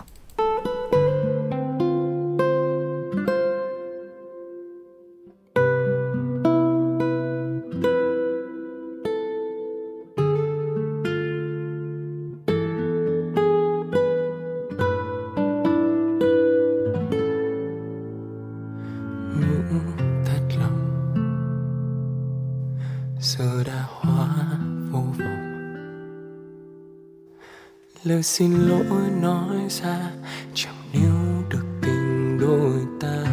[28.19, 30.11] Lời xin lỗi nói ra,
[30.55, 33.25] chẳng níu được tình đôi ta.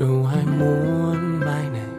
[0.00, 1.90] Đâu ai muốn mai này?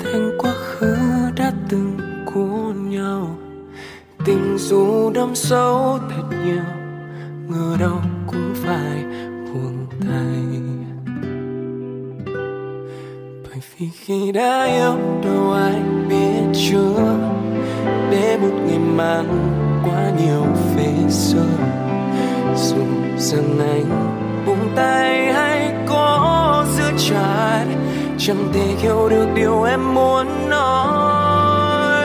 [0.00, 0.96] Thành quá khứ
[1.36, 1.98] đã từng
[2.34, 3.36] cuốn nhau,
[4.24, 6.64] tình dù đâm sâu thật nhiều,
[7.48, 9.04] ngờ đâu cũng phải
[9.46, 10.62] buông tay.
[13.44, 15.91] Bởi vì khi đã yêu đâu ai
[16.70, 17.16] chưa
[18.10, 19.28] để một ngày mang
[19.84, 20.46] quá nhiều
[20.76, 21.46] về xưa
[22.56, 22.76] dù
[23.16, 27.64] rằng anh buông tay hay có giữ chặt,
[28.18, 32.02] chẳng thể hiểu được điều em muốn nói.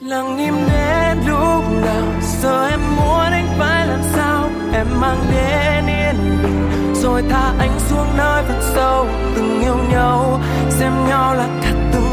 [0.00, 2.06] Lặng im đến lúc nào,
[2.42, 4.48] giờ em muốn anh phải làm sao?
[4.72, 10.40] Em mang đến yên bình, rồi tha anh xuống nơi vực sâu, từng yêu nhau,
[10.70, 11.45] xem nhau là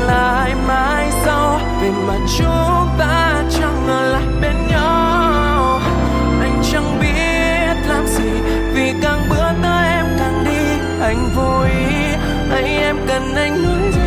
[0.07, 1.59] lại lai mãi sau.
[1.81, 5.79] Về mà chúng ta chẳng ngờ lại bên nhau.
[6.41, 8.31] Anh chẳng biết làm gì,
[8.73, 10.63] vì càng bữa tới em càng đi.
[11.01, 12.15] Anh vô ý
[12.49, 14.02] hay em cần anh nói ra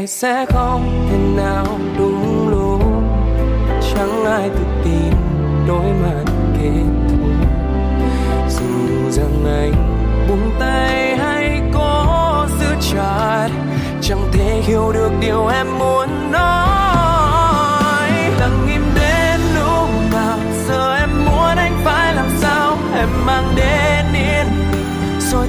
[0.00, 1.66] chia sẽ không thể nào
[1.98, 2.82] đúng lúc.
[3.94, 5.12] Chẳng ai tự tin
[5.68, 6.24] đối mặt
[6.58, 7.30] kết thúc
[8.48, 9.72] dù rằng anh
[10.28, 13.48] buông tay hay có giữ chặt,
[14.02, 18.10] chẳng thể hiểu được điều em muốn nói.
[18.40, 20.38] Lặng im đến lúc nào,
[20.68, 22.76] giờ em muốn anh phải làm sao?
[22.96, 24.46] Em mang đến yên
[25.20, 25.46] rồi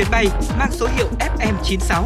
[0.00, 0.26] chuyến bay
[0.58, 2.04] mang số hiệu FM96.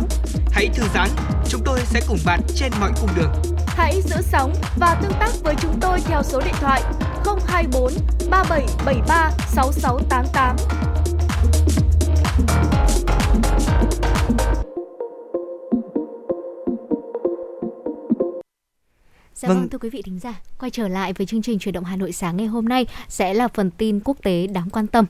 [0.51, 1.09] Hãy thư giãn,
[1.49, 3.33] chúng tôi sẽ cùng bạn trên mọi cung đường.
[3.67, 6.83] Hãy giữ sóng và tương tác với chúng tôi theo số điện thoại
[7.47, 7.93] 024
[8.31, 10.57] 3773 6688.
[19.35, 19.69] Dạ vâng.
[19.69, 22.13] thưa quý vị thính giả, quay trở lại với chương trình chuyển động Hà Nội
[22.13, 25.07] sáng ngày hôm nay sẽ là phần tin quốc tế đáng quan tâm.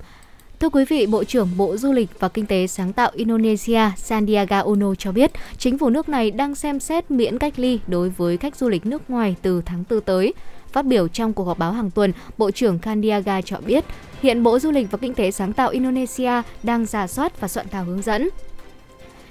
[0.65, 4.59] Thưa quý vị, Bộ trưởng Bộ Du lịch và Kinh tế sáng tạo Indonesia Sandiaga
[4.59, 8.37] Uno cho biết, chính phủ nước này đang xem xét miễn cách ly đối với
[8.37, 10.35] khách du lịch nước ngoài từ tháng 4 tới.
[10.73, 13.85] Phát biểu trong cuộc họp báo hàng tuần, Bộ trưởng Sandiaga cho biết,
[14.23, 17.67] hiện Bộ Du lịch và Kinh tế sáng tạo Indonesia đang giả soát và soạn
[17.71, 18.29] thảo hướng dẫn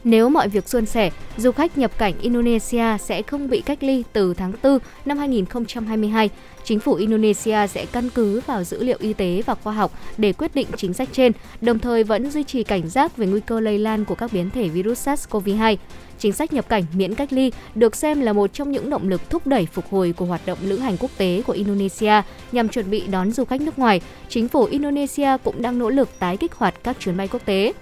[0.03, 4.03] nếu mọi việc suôn sẻ, du khách nhập cảnh Indonesia sẽ không bị cách ly
[4.13, 6.29] từ tháng 4 năm 2022.
[6.63, 10.33] Chính phủ Indonesia sẽ căn cứ vào dữ liệu y tế và khoa học để
[10.33, 11.31] quyết định chính sách trên,
[11.61, 14.49] đồng thời vẫn duy trì cảnh giác về nguy cơ lây lan của các biến
[14.49, 15.77] thể virus SARS-CoV-2.
[16.19, 19.29] Chính sách nhập cảnh miễn cách ly được xem là một trong những động lực
[19.29, 22.89] thúc đẩy phục hồi của hoạt động lữ hành quốc tế của Indonesia nhằm chuẩn
[22.89, 24.01] bị đón du khách nước ngoài.
[24.29, 27.73] Chính phủ Indonesia cũng đang nỗ lực tái kích hoạt các chuyến bay quốc tế.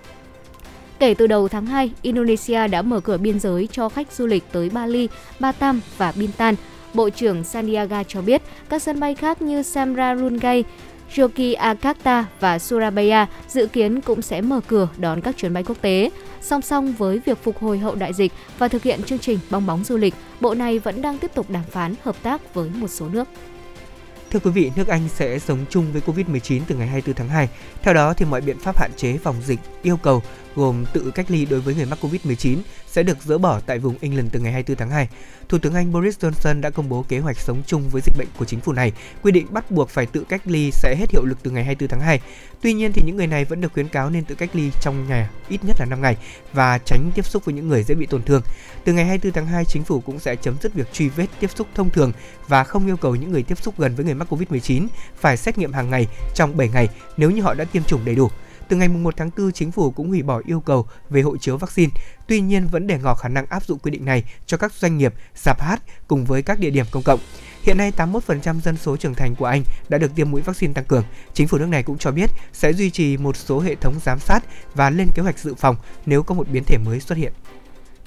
[1.01, 4.43] Kể từ đầu tháng 2, Indonesia đã mở cửa biên giới cho khách du lịch
[4.51, 5.07] tới Bali,
[5.39, 6.55] Batam và Bintan.
[6.93, 10.63] Bộ trưởng Sandiaga cho biết các sân bay khác như Samrarungay,
[11.17, 16.09] Yogyakarta và Surabaya dự kiến cũng sẽ mở cửa đón các chuyến bay quốc tế.
[16.41, 19.65] Song song với việc phục hồi hậu đại dịch và thực hiện chương trình bong
[19.65, 22.87] bóng du lịch, bộ này vẫn đang tiếp tục đàm phán hợp tác với một
[22.87, 23.27] số nước.
[24.32, 27.49] Thưa quý vị, nước Anh sẽ sống chung với Covid-19 từ ngày 24 tháng 2.
[27.82, 30.21] Theo đó, thì mọi biện pháp hạn chế phòng dịch yêu cầu
[30.55, 32.57] gồm tự cách ly đối với người mắc Covid-19
[32.91, 35.07] sẽ được dỡ bỏ tại vùng England từ ngày 24 tháng 2.
[35.49, 38.27] Thủ tướng Anh Boris Johnson đã công bố kế hoạch sống chung với dịch bệnh
[38.37, 38.91] của chính phủ này.
[39.23, 41.89] Quy định bắt buộc phải tự cách ly sẽ hết hiệu lực từ ngày 24
[41.89, 42.19] tháng 2.
[42.61, 45.07] Tuy nhiên thì những người này vẫn được khuyến cáo nên tự cách ly trong
[45.09, 46.17] nhà ít nhất là 5 ngày
[46.53, 48.41] và tránh tiếp xúc với những người dễ bị tổn thương.
[48.83, 51.49] Từ ngày 24 tháng 2, chính phủ cũng sẽ chấm dứt việc truy vết tiếp
[51.55, 52.11] xúc thông thường
[52.47, 54.87] và không yêu cầu những người tiếp xúc gần với người mắc Covid-19
[55.19, 56.87] phải xét nghiệm hàng ngày trong 7 ngày
[57.17, 58.29] nếu như họ đã tiêm chủng đầy đủ.
[58.72, 61.57] Từ ngày 1 tháng 4, chính phủ cũng hủy bỏ yêu cầu về hộ chiếu
[61.57, 61.91] vaccine.
[62.28, 64.97] Tuy nhiên vẫn để ngỏ khả năng áp dụng quy định này cho các doanh
[64.97, 67.19] nghiệp, sạp hát cùng với các địa điểm công cộng.
[67.63, 70.86] Hiện nay 81% dân số trưởng thành của Anh đã được tiêm mũi vaccine tăng
[70.86, 71.03] cường.
[71.34, 74.19] Chính phủ nước này cũng cho biết sẽ duy trì một số hệ thống giám
[74.19, 74.43] sát
[74.76, 77.34] và lên kế hoạch dự phòng nếu có một biến thể mới xuất hiện.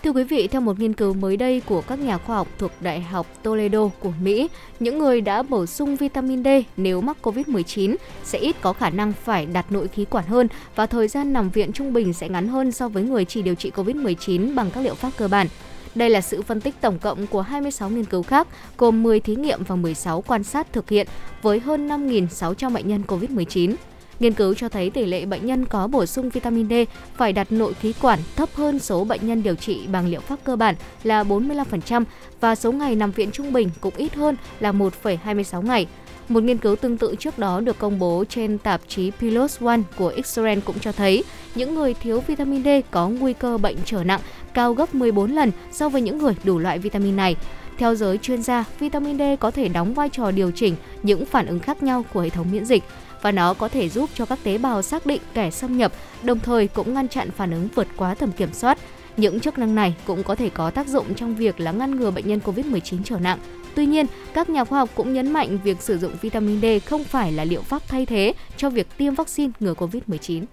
[0.04, 2.70] Thưa quý vị, theo một nghiên cứu mới đây của các nhà khoa học thuộc
[2.80, 4.48] Đại học Toledo của Mỹ,
[4.80, 9.12] những người đã bổ sung vitamin D nếu mắc COVID-19 sẽ ít có khả năng
[9.12, 12.48] phải đặt nội khí quản hơn và thời gian nằm viện trung bình sẽ ngắn
[12.48, 15.46] hơn so với người chỉ điều trị COVID-19 bằng các liệu pháp cơ bản.
[15.94, 18.48] Đây là sự phân tích tổng cộng của 26 nghiên cứu khác,
[18.78, 21.06] gồm 10 thí nghiệm và 16 quan sát thực hiện
[21.42, 23.74] với hơn 5.600 bệnh nhân COVID-19.
[24.20, 26.72] Nghiên cứu cho thấy tỷ lệ bệnh nhân có bổ sung vitamin D
[27.16, 30.38] phải đặt nội khí quản thấp hơn số bệnh nhân điều trị bằng liệu pháp
[30.44, 32.04] cơ bản là 45%
[32.40, 35.86] và số ngày nằm viện trung bình cũng ít hơn là 1,26 ngày.
[36.28, 39.80] Một nghiên cứu tương tự trước đó được công bố trên tạp chí Pilos One
[39.96, 44.04] của Israel cũng cho thấy những người thiếu vitamin D có nguy cơ bệnh trở
[44.04, 44.20] nặng
[44.54, 47.36] cao gấp 14 lần so với những người đủ loại vitamin này.
[47.78, 51.46] Theo giới chuyên gia, vitamin D có thể đóng vai trò điều chỉnh những phản
[51.46, 52.82] ứng khác nhau của hệ thống miễn dịch
[53.24, 56.40] và nó có thể giúp cho các tế bào xác định kẻ xâm nhập, đồng
[56.40, 58.78] thời cũng ngăn chặn phản ứng vượt quá tầm kiểm soát.
[59.16, 62.10] Những chức năng này cũng có thể có tác dụng trong việc là ngăn ngừa
[62.10, 63.38] bệnh nhân COVID-19 trở nặng.
[63.74, 67.04] Tuy nhiên, các nhà khoa học cũng nhấn mạnh việc sử dụng vitamin D không
[67.04, 70.44] phải là liệu pháp thay thế cho việc tiêm vaccine ngừa COVID-19.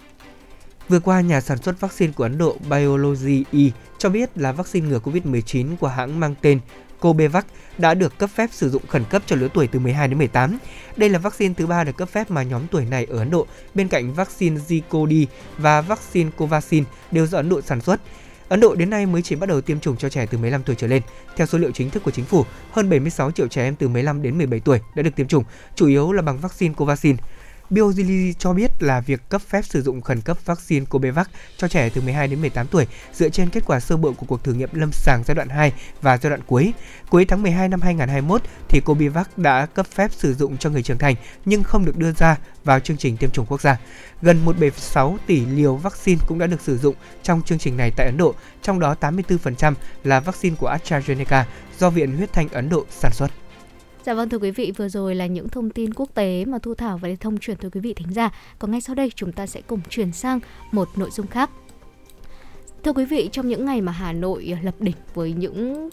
[0.90, 3.64] Vừa qua, nhà sản xuất vaccine của Ấn Độ Biology E
[3.98, 6.60] cho biết là vaccine ngừa COVID-19 của hãng mang tên
[7.02, 7.46] Cobevac
[7.78, 10.58] đã được cấp phép sử dụng khẩn cấp cho lứa tuổi từ 12 đến 18.
[10.98, 13.48] Đây là vaccine thứ ba được cấp phép mà nhóm tuổi này ở Ấn Độ
[13.74, 15.26] bên cạnh vaccine Zicodi
[15.58, 18.02] và vaccine Covaxin đều do Ấn Độ sản xuất.
[18.50, 20.76] Ấn Độ đến nay mới chỉ bắt đầu tiêm chủng cho trẻ từ 15 tuổi
[20.76, 21.02] trở lên.
[21.36, 24.22] Theo số liệu chính thức của chính phủ, hơn 76 triệu trẻ em từ 15
[24.22, 25.44] đến 17 tuổi đã được tiêm chủng,
[25.76, 27.16] chủ yếu là bằng vaccine Covaxin.
[27.72, 31.90] BioZili cho biết là việc cấp phép sử dụng khẩn cấp vaccine Cobevac cho trẻ
[31.90, 34.70] từ 12 đến 18 tuổi dựa trên kết quả sơ bộ của cuộc thử nghiệm
[34.74, 36.74] lâm sàng giai đoạn 2 và giai đoạn cuối.
[37.10, 40.98] Cuối tháng 12 năm 2021 thì Cobevac đã cấp phép sử dụng cho người trưởng
[40.98, 41.16] thành
[41.46, 43.78] nhưng không được đưa ra vào chương trình tiêm chủng quốc gia.
[44.22, 48.06] Gần 1,6 tỷ liều vaccine cũng đã được sử dụng trong chương trình này tại
[48.06, 51.44] Ấn Độ, trong đó 84% là vaccine của AstraZeneca
[51.80, 53.32] do Viện Huyết Thanh Ấn Độ sản xuất.
[54.06, 56.74] Dạ vâng thưa quý vị, vừa rồi là những thông tin quốc tế mà Thu
[56.74, 58.30] Thảo và Lê Thông chuyển tới quý vị thính giả.
[58.60, 60.40] Còn ngay sau đây chúng ta sẽ cùng chuyển sang
[60.72, 61.50] một nội dung khác.
[62.84, 65.90] Thưa quý vị, trong những ngày mà Hà Nội lập đỉnh với những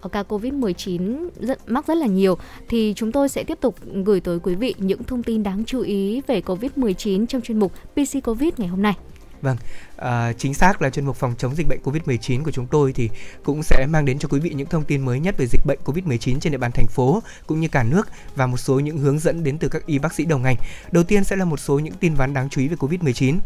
[0.00, 2.38] ờ, ca Covid-19 rất, mắc rất là nhiều
[2.68, 5.80] thì chúng tôi sẽ tiếp tục gửi tới quý vị những thông tin đáng chú
[5.80, 8.94] ý về Covid-19 trong chuyên mục PC Covid ngày hôm nay.
[9.42, 9.56] Vâng,
[9.96, 13.10] à, chính xác là chuyên mục phòng chống dịch bệnh Covid-19 của chúng tôi thì
[13.42, 15.78] cũng sẽ mang đến cho quý vị những thông tin mới nhất về dịch bệnh
[15.84, 19.18] Covid-19 trên địa bàn thành phố cũng như cả nước và một số những hướng
[19.18, 20.56] dẫn đến từ các y bác sĩ đầu ngành.
[20.92, 23.38] Đầu tiên sẽ là một số những tin vắn đáng chú ý về Covid-19.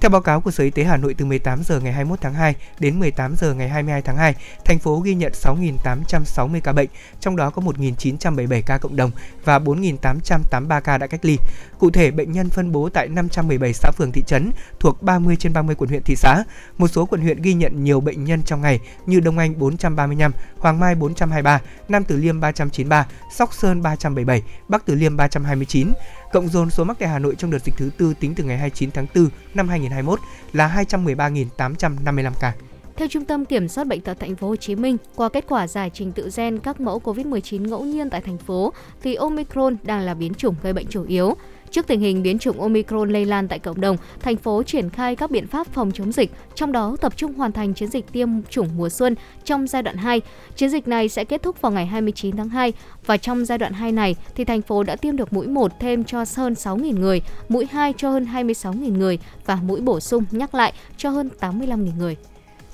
[0.00, 2.34] Theo báo cáo của Sở Y tế Hà Nội từ 18 giờ ngày 21 tháng
[2.34, 4.34] 2 đến 18 giờ ngày 22 tháng 2,
[4.64, 6.88] thành phố ghi nhận 6.860 ca bệnh,
[7.20, 9.10] trong đó có 1.977 ca cộng đồng
[9.44, 11.38] và 4.883 ca đã cách ly.
[11.78, 15.52] Cụ thể, bệnh nhân phân bố tại 517 xã phường thị trấn thuộc 30 trên
[15.52, 16.44] 30 quận huyện thị xã.
[16.78, 20.32] Một số quận huyện ghi nhận nhiều bệnh nhân trong ngày như Đông Anh 435,
[20.58, 25.92] Hoàng Mai 423, Nam Từ Liêm 393, Sóc Sơn 377, Bắc Từ Liêm 329.
[26.32, 28.58] Cộng dồn số mắc tại Hà Nội trong đợt dịch thứ tư tính từ ngày
[28.58, 30.20] 29 tháng 4 năm 2021
[30.52, 32.52] là 213.855 ca.
[32.96, 35.66] Theo Trung tâm Kiểm soát bệnh tật thành phố Hồ Chí Minh, qua kết quả
[35.66, 38.72] giải trình tự gen các mẫu COVID-19 ngẫu nhiên tại thành phố
[39.02, 41.34] thì Omicron đang là biến chủng gây bệnh chủ yếu.
[41.70, 45.16] Trước tình hình biến chủng Omicron lây lan tại cộng đồng, thành phố triển khai
[45.16, 48.28] các biện pháp phòng chống dịch, trong đó tập trung hoàn thành chiến dịch tiêm
[48.42, 49.14] chủng mùa xuân
[49.44, 50.20] trong giai đoạn 2.
[50.56, 52.72] Chiến dịch này sẽ kết thúc vào ngày 29 tháng 2
[53.06, 56.04] và trong giai đoạn 2 này thì thành phố đã tiêm được mũi 1 thêm
[56.04, 60.54] cho hơn 6.000 người, mũi 2 cho hơn 26.000 người và mũi bổ sung nhắc
[60.54, 62.16] lại cho hơn 85.000 người.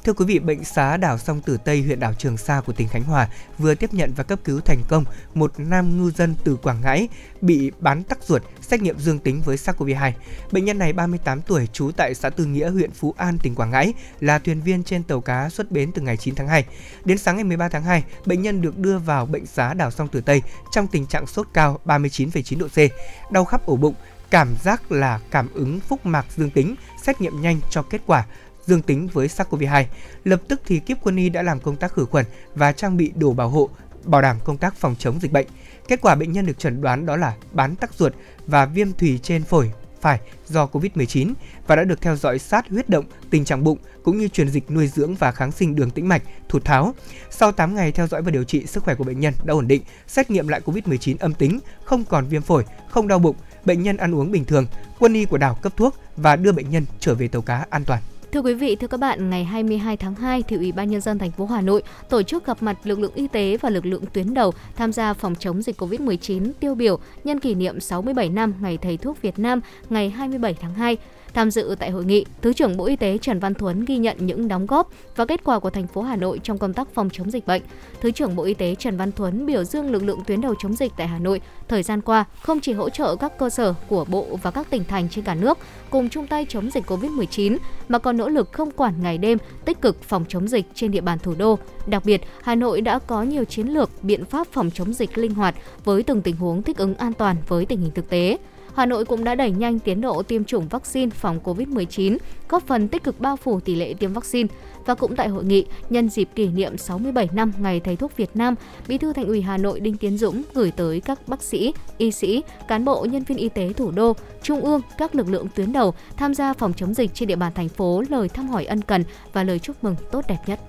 [0.07, 2.88] Thưa quý vị, bệnh xá đảo Song Tử Tây, huyện đảo Trường Sa của tỉnh
[2.88, 3.28] Khánh Hòa
[3.59, 5.04] vừa tiếp nhận và cấp cứu thành công
[5.34, 7.09] một nam ngư dân từ Quảng Ngãi
[7.40, 10.12] bị bán tắc ruột xét nghiệm dương tính với SARS-CoV-2.
[10.52, 13.70] Bệnh nhân này 38 tuổi, trú tại xã Tư Nghĩa, huyện Phú An, tỉnh Quảng
[13.70, 16.64] Ngãi, là thuyền viên trên tàu cá xuất bến từ ngày 9 tháng 2.
[17.04, 20.09] Đến sáng ngày 13 tháng 2, bệnh nhân được đưa vào bệnh xá đảo Song
[20.09, 20.42] Tử Tây
[20.72, 22.92] trong tình trạng sốt cao 39,9 độ C,
[23.32, 23.94] đau khắp ổ bụng,
[24.30, 28.24] cảm giác là cảm ứng phúc mạc dương tính, xét nghiệm nhanh cho kết quả
[28.67, 29.85] dương tính với SARS-CoV-2.
[30.25, 33.12] Lập tức thì kiếp quân y đã làm công tác khử khuẩn và trang bị
[33.14, 33.71] đồ bảo hộ,
[34.05, 35.47] bảo đảm công tác phòng chống dịch bệnh.
[35.89, 38.14] Kết quả bệnh nhân được chẩn đoán đó là bán tắc ruột
[38.47, 41.33] và viêm thùy trên phổi phải do Covid-19
[41.67, 44.71] và đã được theo dõi sát huyết động, tình trạng bụng cũng như truyền dịch
[44.71, 46.95] nuôi dưỡng và kháng sinh đường tĩnh mạch, thụt tháo.
[47.31, 49.69] Sau 8 ngày theo dõi và điều trị, sức khỏe của bệnh nhân đã ổn
[49.69, 53.83] định, xét nghiệm lại Covid-19 âm tính, không còn viêm phổi, không đau bụng, bệnh
[53.83, 54.67] nhân ăn uống bình thường.
[54.99, 57.85] Quân y của đảo cấp thuốc và đưa bệnh nhân trở về tàu cá an
[57.85, 58.03] toàn.
[58.33, 61.18] Thưa quý vị, thưa các bạn, ngày 22 tháng 2 thì Ủy ban nhân dân
[61.18, 64.05] thành phố Hà Nội tổ chức gặp mặt lực lượng y tế và lực lượng
[64.12, 68.55] tuyến đầu tham gia phòng chống dịch COVID-19 tiêu biểu nhân kỷ niệm 67 năm
[68.61, 69.61] Ngày thầy thuốc Việt Nam
[69.91, 70.97] ngày 27 tháng 2.
[71.37, 74.16] Tham dự tại hội nghị, Thứ trưởng Bộ Y tế Trần Văn Thuấn ghi nhận
[74.20, 77.09] những đóng góp và kết quả của thành phố Hà Nội trong công tác phòng
[77.12, 77.62] chống dịch bệnh.
[78.01, 80.76] Thứ trưởng Bộ Y tế Trần Văn Thuấn biểu dương lực lượng tuyến đầu chống
[80.76, 84.05] dịch tại Hà Nội thời gian qua không chỉ hỗ trợ các cơ sở của
[84.05, 85.59] Bộ và các tỉnh thành trên cả nước
[85.91, 87.57] cùng chung tay chống dịch COVID-19
[87.89, 91.01] mà còn nỗ lực không quản ngày đêm tích cực phòng chống dịch trên địa
[91.01, 91.59] bàn thủ đô.
[91.87, 95.34] Đặc biệt, Hà Nội đã có nhiều chiến lược, biện pháp phòng chống dịch linh
[95.34, 98.39] hoạt với từng tình huống thích ứng an toàn với tình hình thực tế.
[98.77, 102.18] Hà Nội cũng đã đẩy nhanh tiến độ tiêm chủng vaccine phòng COVID-19,
[102.49, 104.49] góp phần tích cực bao phủ tỷ lệ tiêm vaccine.
[104.87, 108.31] Và cũng tại hội nghị, nhân dịp kỷ niệm 67 năm Ngày Thầy thuốc Việt
[108.35, 108.55] Nam,
[108.89, 112.11] Bí thư Thành ủy Hà Nội Đinh Tiến Dũng gửi tới các bác sĩ, y
[112.11, 115.72] sĩ, cán bộ nhân viên y tế thủ đô, trung ương, các lực lượng tuyến
[115.72, 118.83] đầu tham gia phòng chống dịch trên địa bàn thành phố lời thăm hỏi ân
[118.83, 120.61] cần và lời chúc mừng tốt đẹp nhất.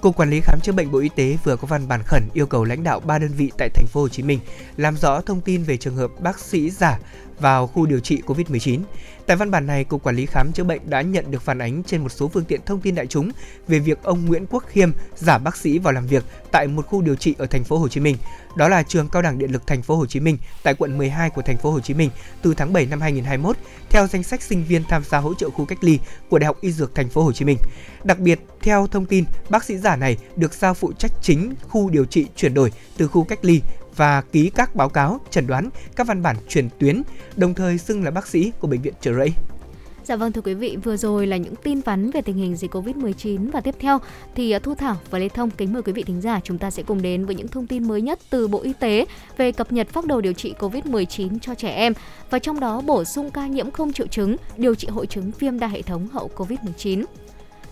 [0.00, 2.46] Cục Quản lý khám chữa bệnh Bộ Y tế vừa có văn bản khẩn yêu
[2.46, 4.40] cầu lãnh đạo ba đơn vị tại thành phố Hồ Chí Minh
[4.76, 6.98] làm rõ thông tin về trường hợp bác sĩ giả
[7.40, 8.80] vào khu điều trị COVID-19.
[9.26, 11.82] Tại văn bản này, Cục Quản lý Khám chữa bệnh đã nhận được phản ánh
[11.82, 13.30] trên một số phương tiện thông tin đại chúng
[13.68, 17.02] về việc ông Nguyễn Quốc Khiêm giả bác sĩ vào làm việc tại một khu
[17.02, 18.16] điều trị ở thành phố Hồ Chí Minh.
[18.56, 21.30] Đó là trường Cao đẳng Điện lực thành phố Hồ Chí Minh tại quận 12
[21.30, 22.10] của thành phố Hồ Chí Minh
[22.42, 23.56] từ tháng 7 năm 2021
[23.90, 26.56] theo danh sách sinh viên tham gia hỗ trợ khu cách ly của Đại học
[26.60, 27.58] Y Dược thành phố Hồ Chí Minh.
[28.04, 31.90] Đặc biệt, theo thông tin, bác sĩ giả này được giao phụ trách chính khu
[31.90, 33.60] điều trị chuyển đổi từ khu cách ly
[33.98, 37.02] và ký các báo cáo, chẩn đoán, các văn bản truyền tuyến,
[37.36, 39.32] đồng thời xưng là bác sĩ của bệnh viện Trợ Rẫy.
[40.04, 42.74] Dạ vâng thưa quý vị, vừa rồi là những tin vắn về tình hình dịch
[42.74, 43.98] Covid-19 và tiếp theo
[44.34, 46.70] thì à, Thu Thảo và Lê Thông kính mời quý vị thính giả chúng ta
[46.70, 49.04] sẽ cùng đến với những thông tin mới nhất từ Bộ Y tế
[49.36, 51.92] về cập nhật phác đồ điều trị Covid-19 cho trẻ em
[52.30, 55.58] và trong đó bổ sung ca nhiễm không triệu chứng, điều trị hội chứng viêm
[55.58, 57.04] đa hệ thống hậu Covid-19.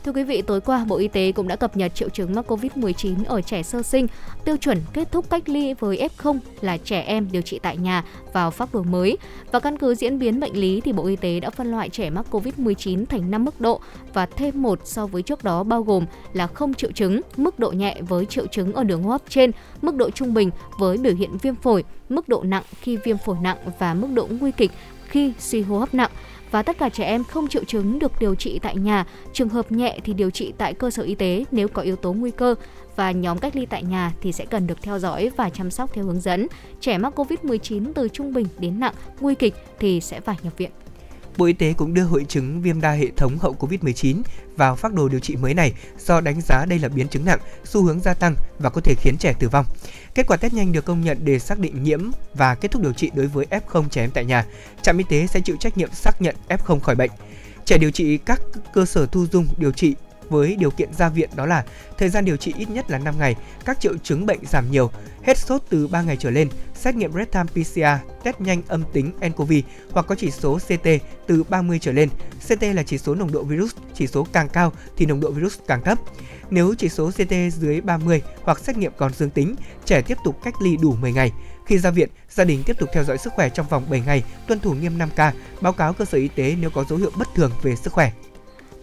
[0.07, 2.53] Thưa quý vị, tối qua Bộ Y tế cũng đã cập nhật triệu chứng mắc
[2.53, 4.07] COVID-19 ở trẻ sơ sinh,
[4.45, 8.05] tiêu chuẩn kết thúc cách ly với F0 là trẻ em điều trị tại nhà
[8.33, 9.19] vào phác đồ mới.
[9.53, 12.11] Và căn cứ diễn biến bệnh lý thì Bộ Y tế đã phân loại trẻ
[12.11, 13.81] mắc COVID-19 thành 5 mức độ
[14.15, 17.71] và thêm một so với trước đó bao gồm là không triệu chứng, mức độ
[17.71, 19.51] nhẹ với triệu chứng ở đường hô hấp trên,
[19.83, 23.37] mức độ trung bình với biểu hiện viêm phổi, mức độ nặng khi viêm phổi
[23.43, 24.71] nặng và mức độ nguy kịch
[25.09, 26.11] khi suy hô hấp nặng
[26.57, 29.73] và tất cả trẻ em không triệu chứng được điều trị tại nhà, trường hợp
[29.73, 32.55] nhẹ thì điều trị tại cơ sở y tế nếu có yếu tố nguy cơ
[32.97, 35.91] và nhóm cách ly tại nhà thì sẽ cần được theo dõi và chăm sóc
[35.95, 36.47] theo hướng dẫn.
[36.81, 40.71] Trẻ mắc COVID-19 từ trung bình đến nặng, nguy kịch thì sẽ phải nhập viện.
[41.37, 44.23] Bộ Y tế cũng đưa hội chứng viêm đa hệ thống hậu Covid-19
[44.57, 47.39] vào phác đồ điều trị mới này do đánh giá đây là biến chứng nặng,
[47.65, 49.67] xu hướng gia tăng và có thể khiến trẻ tử vong.
[50.15, 52.93] Kết quả test nhanh được công nhận để xác định nhiễm và kết thúc điều
[52.93, 54.47] trị đối với F0 trẻ em tại nhà.
[54.83, 57.11] Trạm y tế sẽ chịu trách nhiệm xác nhận F0 khỏi bệnh.
[57.65, 58.41] Trẻ điều trị các
[58.73, 59.95] cơ sở thu dung điều trị
[60.31, 61.65] với điều kiện ra viện đó là
[61.99, 64.91] thời gian điều trị ít nhất là 5 ngày, các triệu chứng bệnh giảm nhiều,
[65.23, 69.13] hết sốt từ 3 ngày trở lên, xét nghiệm real-time PCR, test nhanh âm tính
[69.29, 69.53] nCoV
[69.91, 70.89] hoặc có chỉ số CT
[71.27, 72.09] từ 30 trở lên.
[72.49, 75.59] CT là chỉ số nồng độ virus, chỉ số càng cao thì nồng độ virus
[75.67, 75.99] càng thấp.
[76.51, 79.55] Nếu chỉ số CT dưới 30 hoặc xét nghiệm còn dương tính,
[79.85, 81.33] trẻ tiếp tục cách ly đủ 10 ngày.
[81.67, 84.23] Khi ra viện, gia đình tiếp tục theo dõi sức khỏe trong vòng 7 ngày,
[84.47, 87.29] tuân thủ nghiêm 5K, báo cáo cơ sở y tế nếu có dấu hiệu bất
[87.35, 88.13] thường về sức khỏe.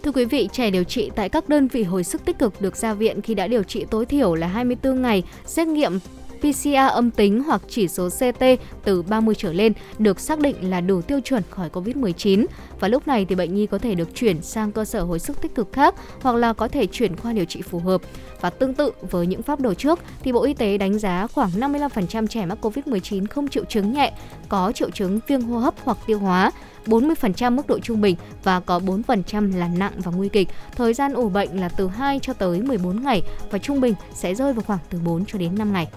[0.03, 2.75] Thưa quý vị, trẻ điều trị tại các đơn vị hồi sức tích cực được
[2.75, 5.99] ra viện khi đã điều trị tối thiểu là 24 ngày, xét nghiệm
[6.43, 8.43] PCR âm tính hoặc chỉ số CT
[8.83, 12.45] từ 30 trở lên được xác định là đủ tiêu chuẩn khỏi COVID-19
[12.79, 15.41] và lúc này thì bệnh nhi có thể được chuyển sang cơ sở hồi sức
[15.41, 18.01] tích cực khác hoặc là có thể chuyển khoa điều trị phù hợp.
[18.41, 21.49] Và tương tự với những pháp đồ trước thì Bộ Y tế đánh giá khoảng
[21.49, 24.13] 55% trẻ mắc COVID-19 không triệu chứng nhẹ,
[24.49, 26.51] có triệu chứng viêm hô hấp hoặc tiêu hóa,
[26.85, 30.49] 40% mức độ trung bình và có 4% là nặng và nguy kịch.
[30.75, 33.21] Thời gian ủ bệnh là từ 2 cho tới 14 ngày
[33.51, 35.87] và trung bình sẽ rơi vào khoảng từ 4 cho đến 5 ngày.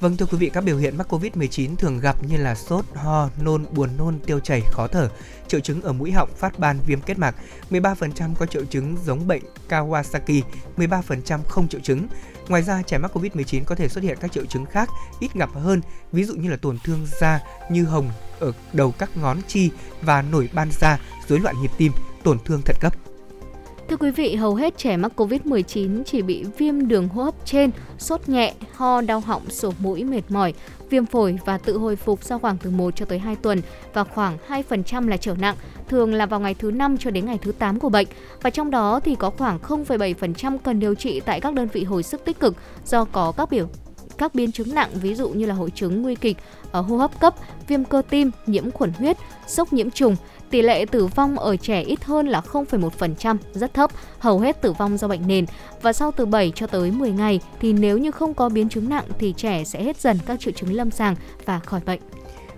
[0.00, 3.30] Vâng thưa quý vị, các biểu hiện mắc Covid-19 thường gặp như là sốt, ho,
[3.42, 5.10] nôn, buồn nôn, tiêu chảy, khó thở,
[5.48, 7.34] triệu chứng ở mũi họng, phát ban, viêm kết mạc.
[7.70, 10.42] 13% có triệu chứng giống bệnh Kawasaki,
[10.76, 12.06] 13% không triệu chứng.
[12.48, 14.88] Ngoài ra, trẻ mắc Covid-19 có thể xuất hiện các triệu chứng khác
[15.20, 15.80] ít gặp hơn,
[16.12, 17.40] ví dụ như là tổn thương da
[17.70, 19.70] như hồng ở đầu các ngón chi
[20.02, 21.92] và nổi ban da, rối loạn nhịp tim,
[22.24, 22.94] tổn thương thận cấp.
[23.88, 27.70] Thưa quý vị, hầu hết trẻ mắc COVID-19 chỉ bị viêm đường hô hấp trên,
[27.98, 30.54] sốt nhẹ, ho, đau họng, sổ mũi, mệt mỏi,
[30.90, 33.60] viêm phổi và tự hồi phục sau khoảng từ 1 cho tới 2 tuần
[33.94, 35.56] và khoảng 2% là trở nặng,
[35.88, 38.06] thường là vào ngày thứ 5 cho đến ngày thứ 8 của bệnh.
[38.42, 42.02] Và trong đó thì có khoảng 0,7% cần điều trị tại các đơn vị hồi
[42.02, 43.68] sức tích cực do có các biểu
[44.18, 46.36] các biến chứng nặng ví dụ như là hội chứng nguy kịch
[46.70, 47.34] ở hô hấp cấp,
[47.68, 49.16] viêm cơ tim, nhiễm khuẩn huyết,
[49.46, 50.16] sốc nhiễm trùng
[50.50, 54.72] Tỷ lệ tử vong ở trẻ ít hơn là 0,1%, rất thấp, hầu hết tử
[54.72, 55.46] vong do bệnh nền.
[55.82, 58.88] Và sau từ 7 cho tới 10 ngày thì nếu như không có biến chứng
[58.88, 62.00] nặng thì trẻ sẽ hết dần các triệu chứng lâm sàng và khỏi bệnh.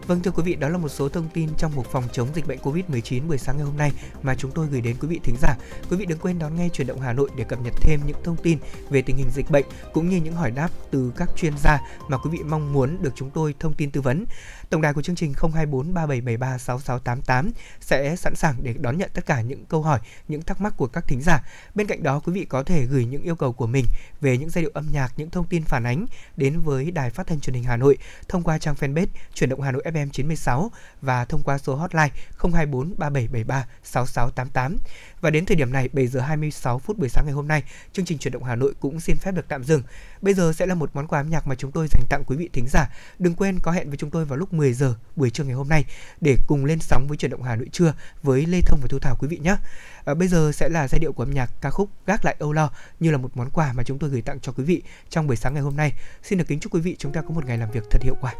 [0.06, 2.46] Vâng thưa quý vị, đó là một số thông tin trong mục phòng chống dịch
[2.46, 5.36] bệnh Covid-19 buổi sáng ngày hôm nay mà chúng tôi gửi đến quý vị thính
[5.40, 5.56] giả.
[5.90, 8.16] Quý vị đừng quên đón nghe chuyển động Hà Nội để cập nhật thêm những
[8.24, 8.58] thông tin
[8.90, 11.78] về tình hình dịch bệnh cũng như những hỏi đáp từ các chuyên gia
[12.08, 14.24] mà quý vị mong muốn được chúng tôi thông tin tư vấn.
[14.70, 17.50] Tổng đài của chương trình 024 3773 6688
[17.80, 20.86] sẽ sẵn sàng để đón nhận tất cả những câu hỏi, những thắc mắc của
[20.86, 21.44] các thính giả.
[21.74, 23.84] Bên cạnh đó, quý vị có thể gửi những yêu cầu của mình
[24.20, 26.06] về những giai điệu âm nhạc, những thông tin phản ánh
[26.36, 27.98] đến với Đài Phát thanh Truyền hình Hà Nội
[28.28, 30.70] thông qua trang fanpage Chuyển động Hà Nội FM 96
[31.02, 34.78] và thông qua số hotline 024 3773 6688.
[35.20, 37.62] Và đến thời điểm này, 7 giờ 26 phút buổi sáng ngày hôm nay,
[37.92, 39.82] chương trình Chuyển động Hà Nội cũng xin phép được tạm dừng.
[40.20, 42.36] Bây giờ sẽ là một món quà âm nhạc mà chúng tôi dành tặng quý
[42.36, 42.90] vị thính giả.
[43.18, 45.68] Đừng quên có hẹn với chúng tôi vào lúc 10 giờ buổi trưa ngày hôm
[45.68, 45.84] nay
[46.20, 48.98] để cùng lên sóng với Chuyển động Hà Nội trưa với Lê Thông và Thu
[48.98, 49.56] Thảo quý vị nhé.
[50.04, 52.52] À, bây giờ sẽ là giai điệu của âm nhạc ca khúc Gác lại âu
[52.52, 55.26] lo như là một món quà mà chúng tôi gửi tặng cho quý vị trong
[55.26, 55.92] buổi sáng ngày hôm nay.
[56.22, 58.14] Xin được kính chúc quý vị chúng ta có một ngày làm việc thật hiệu
[58.20, 58.34] quả.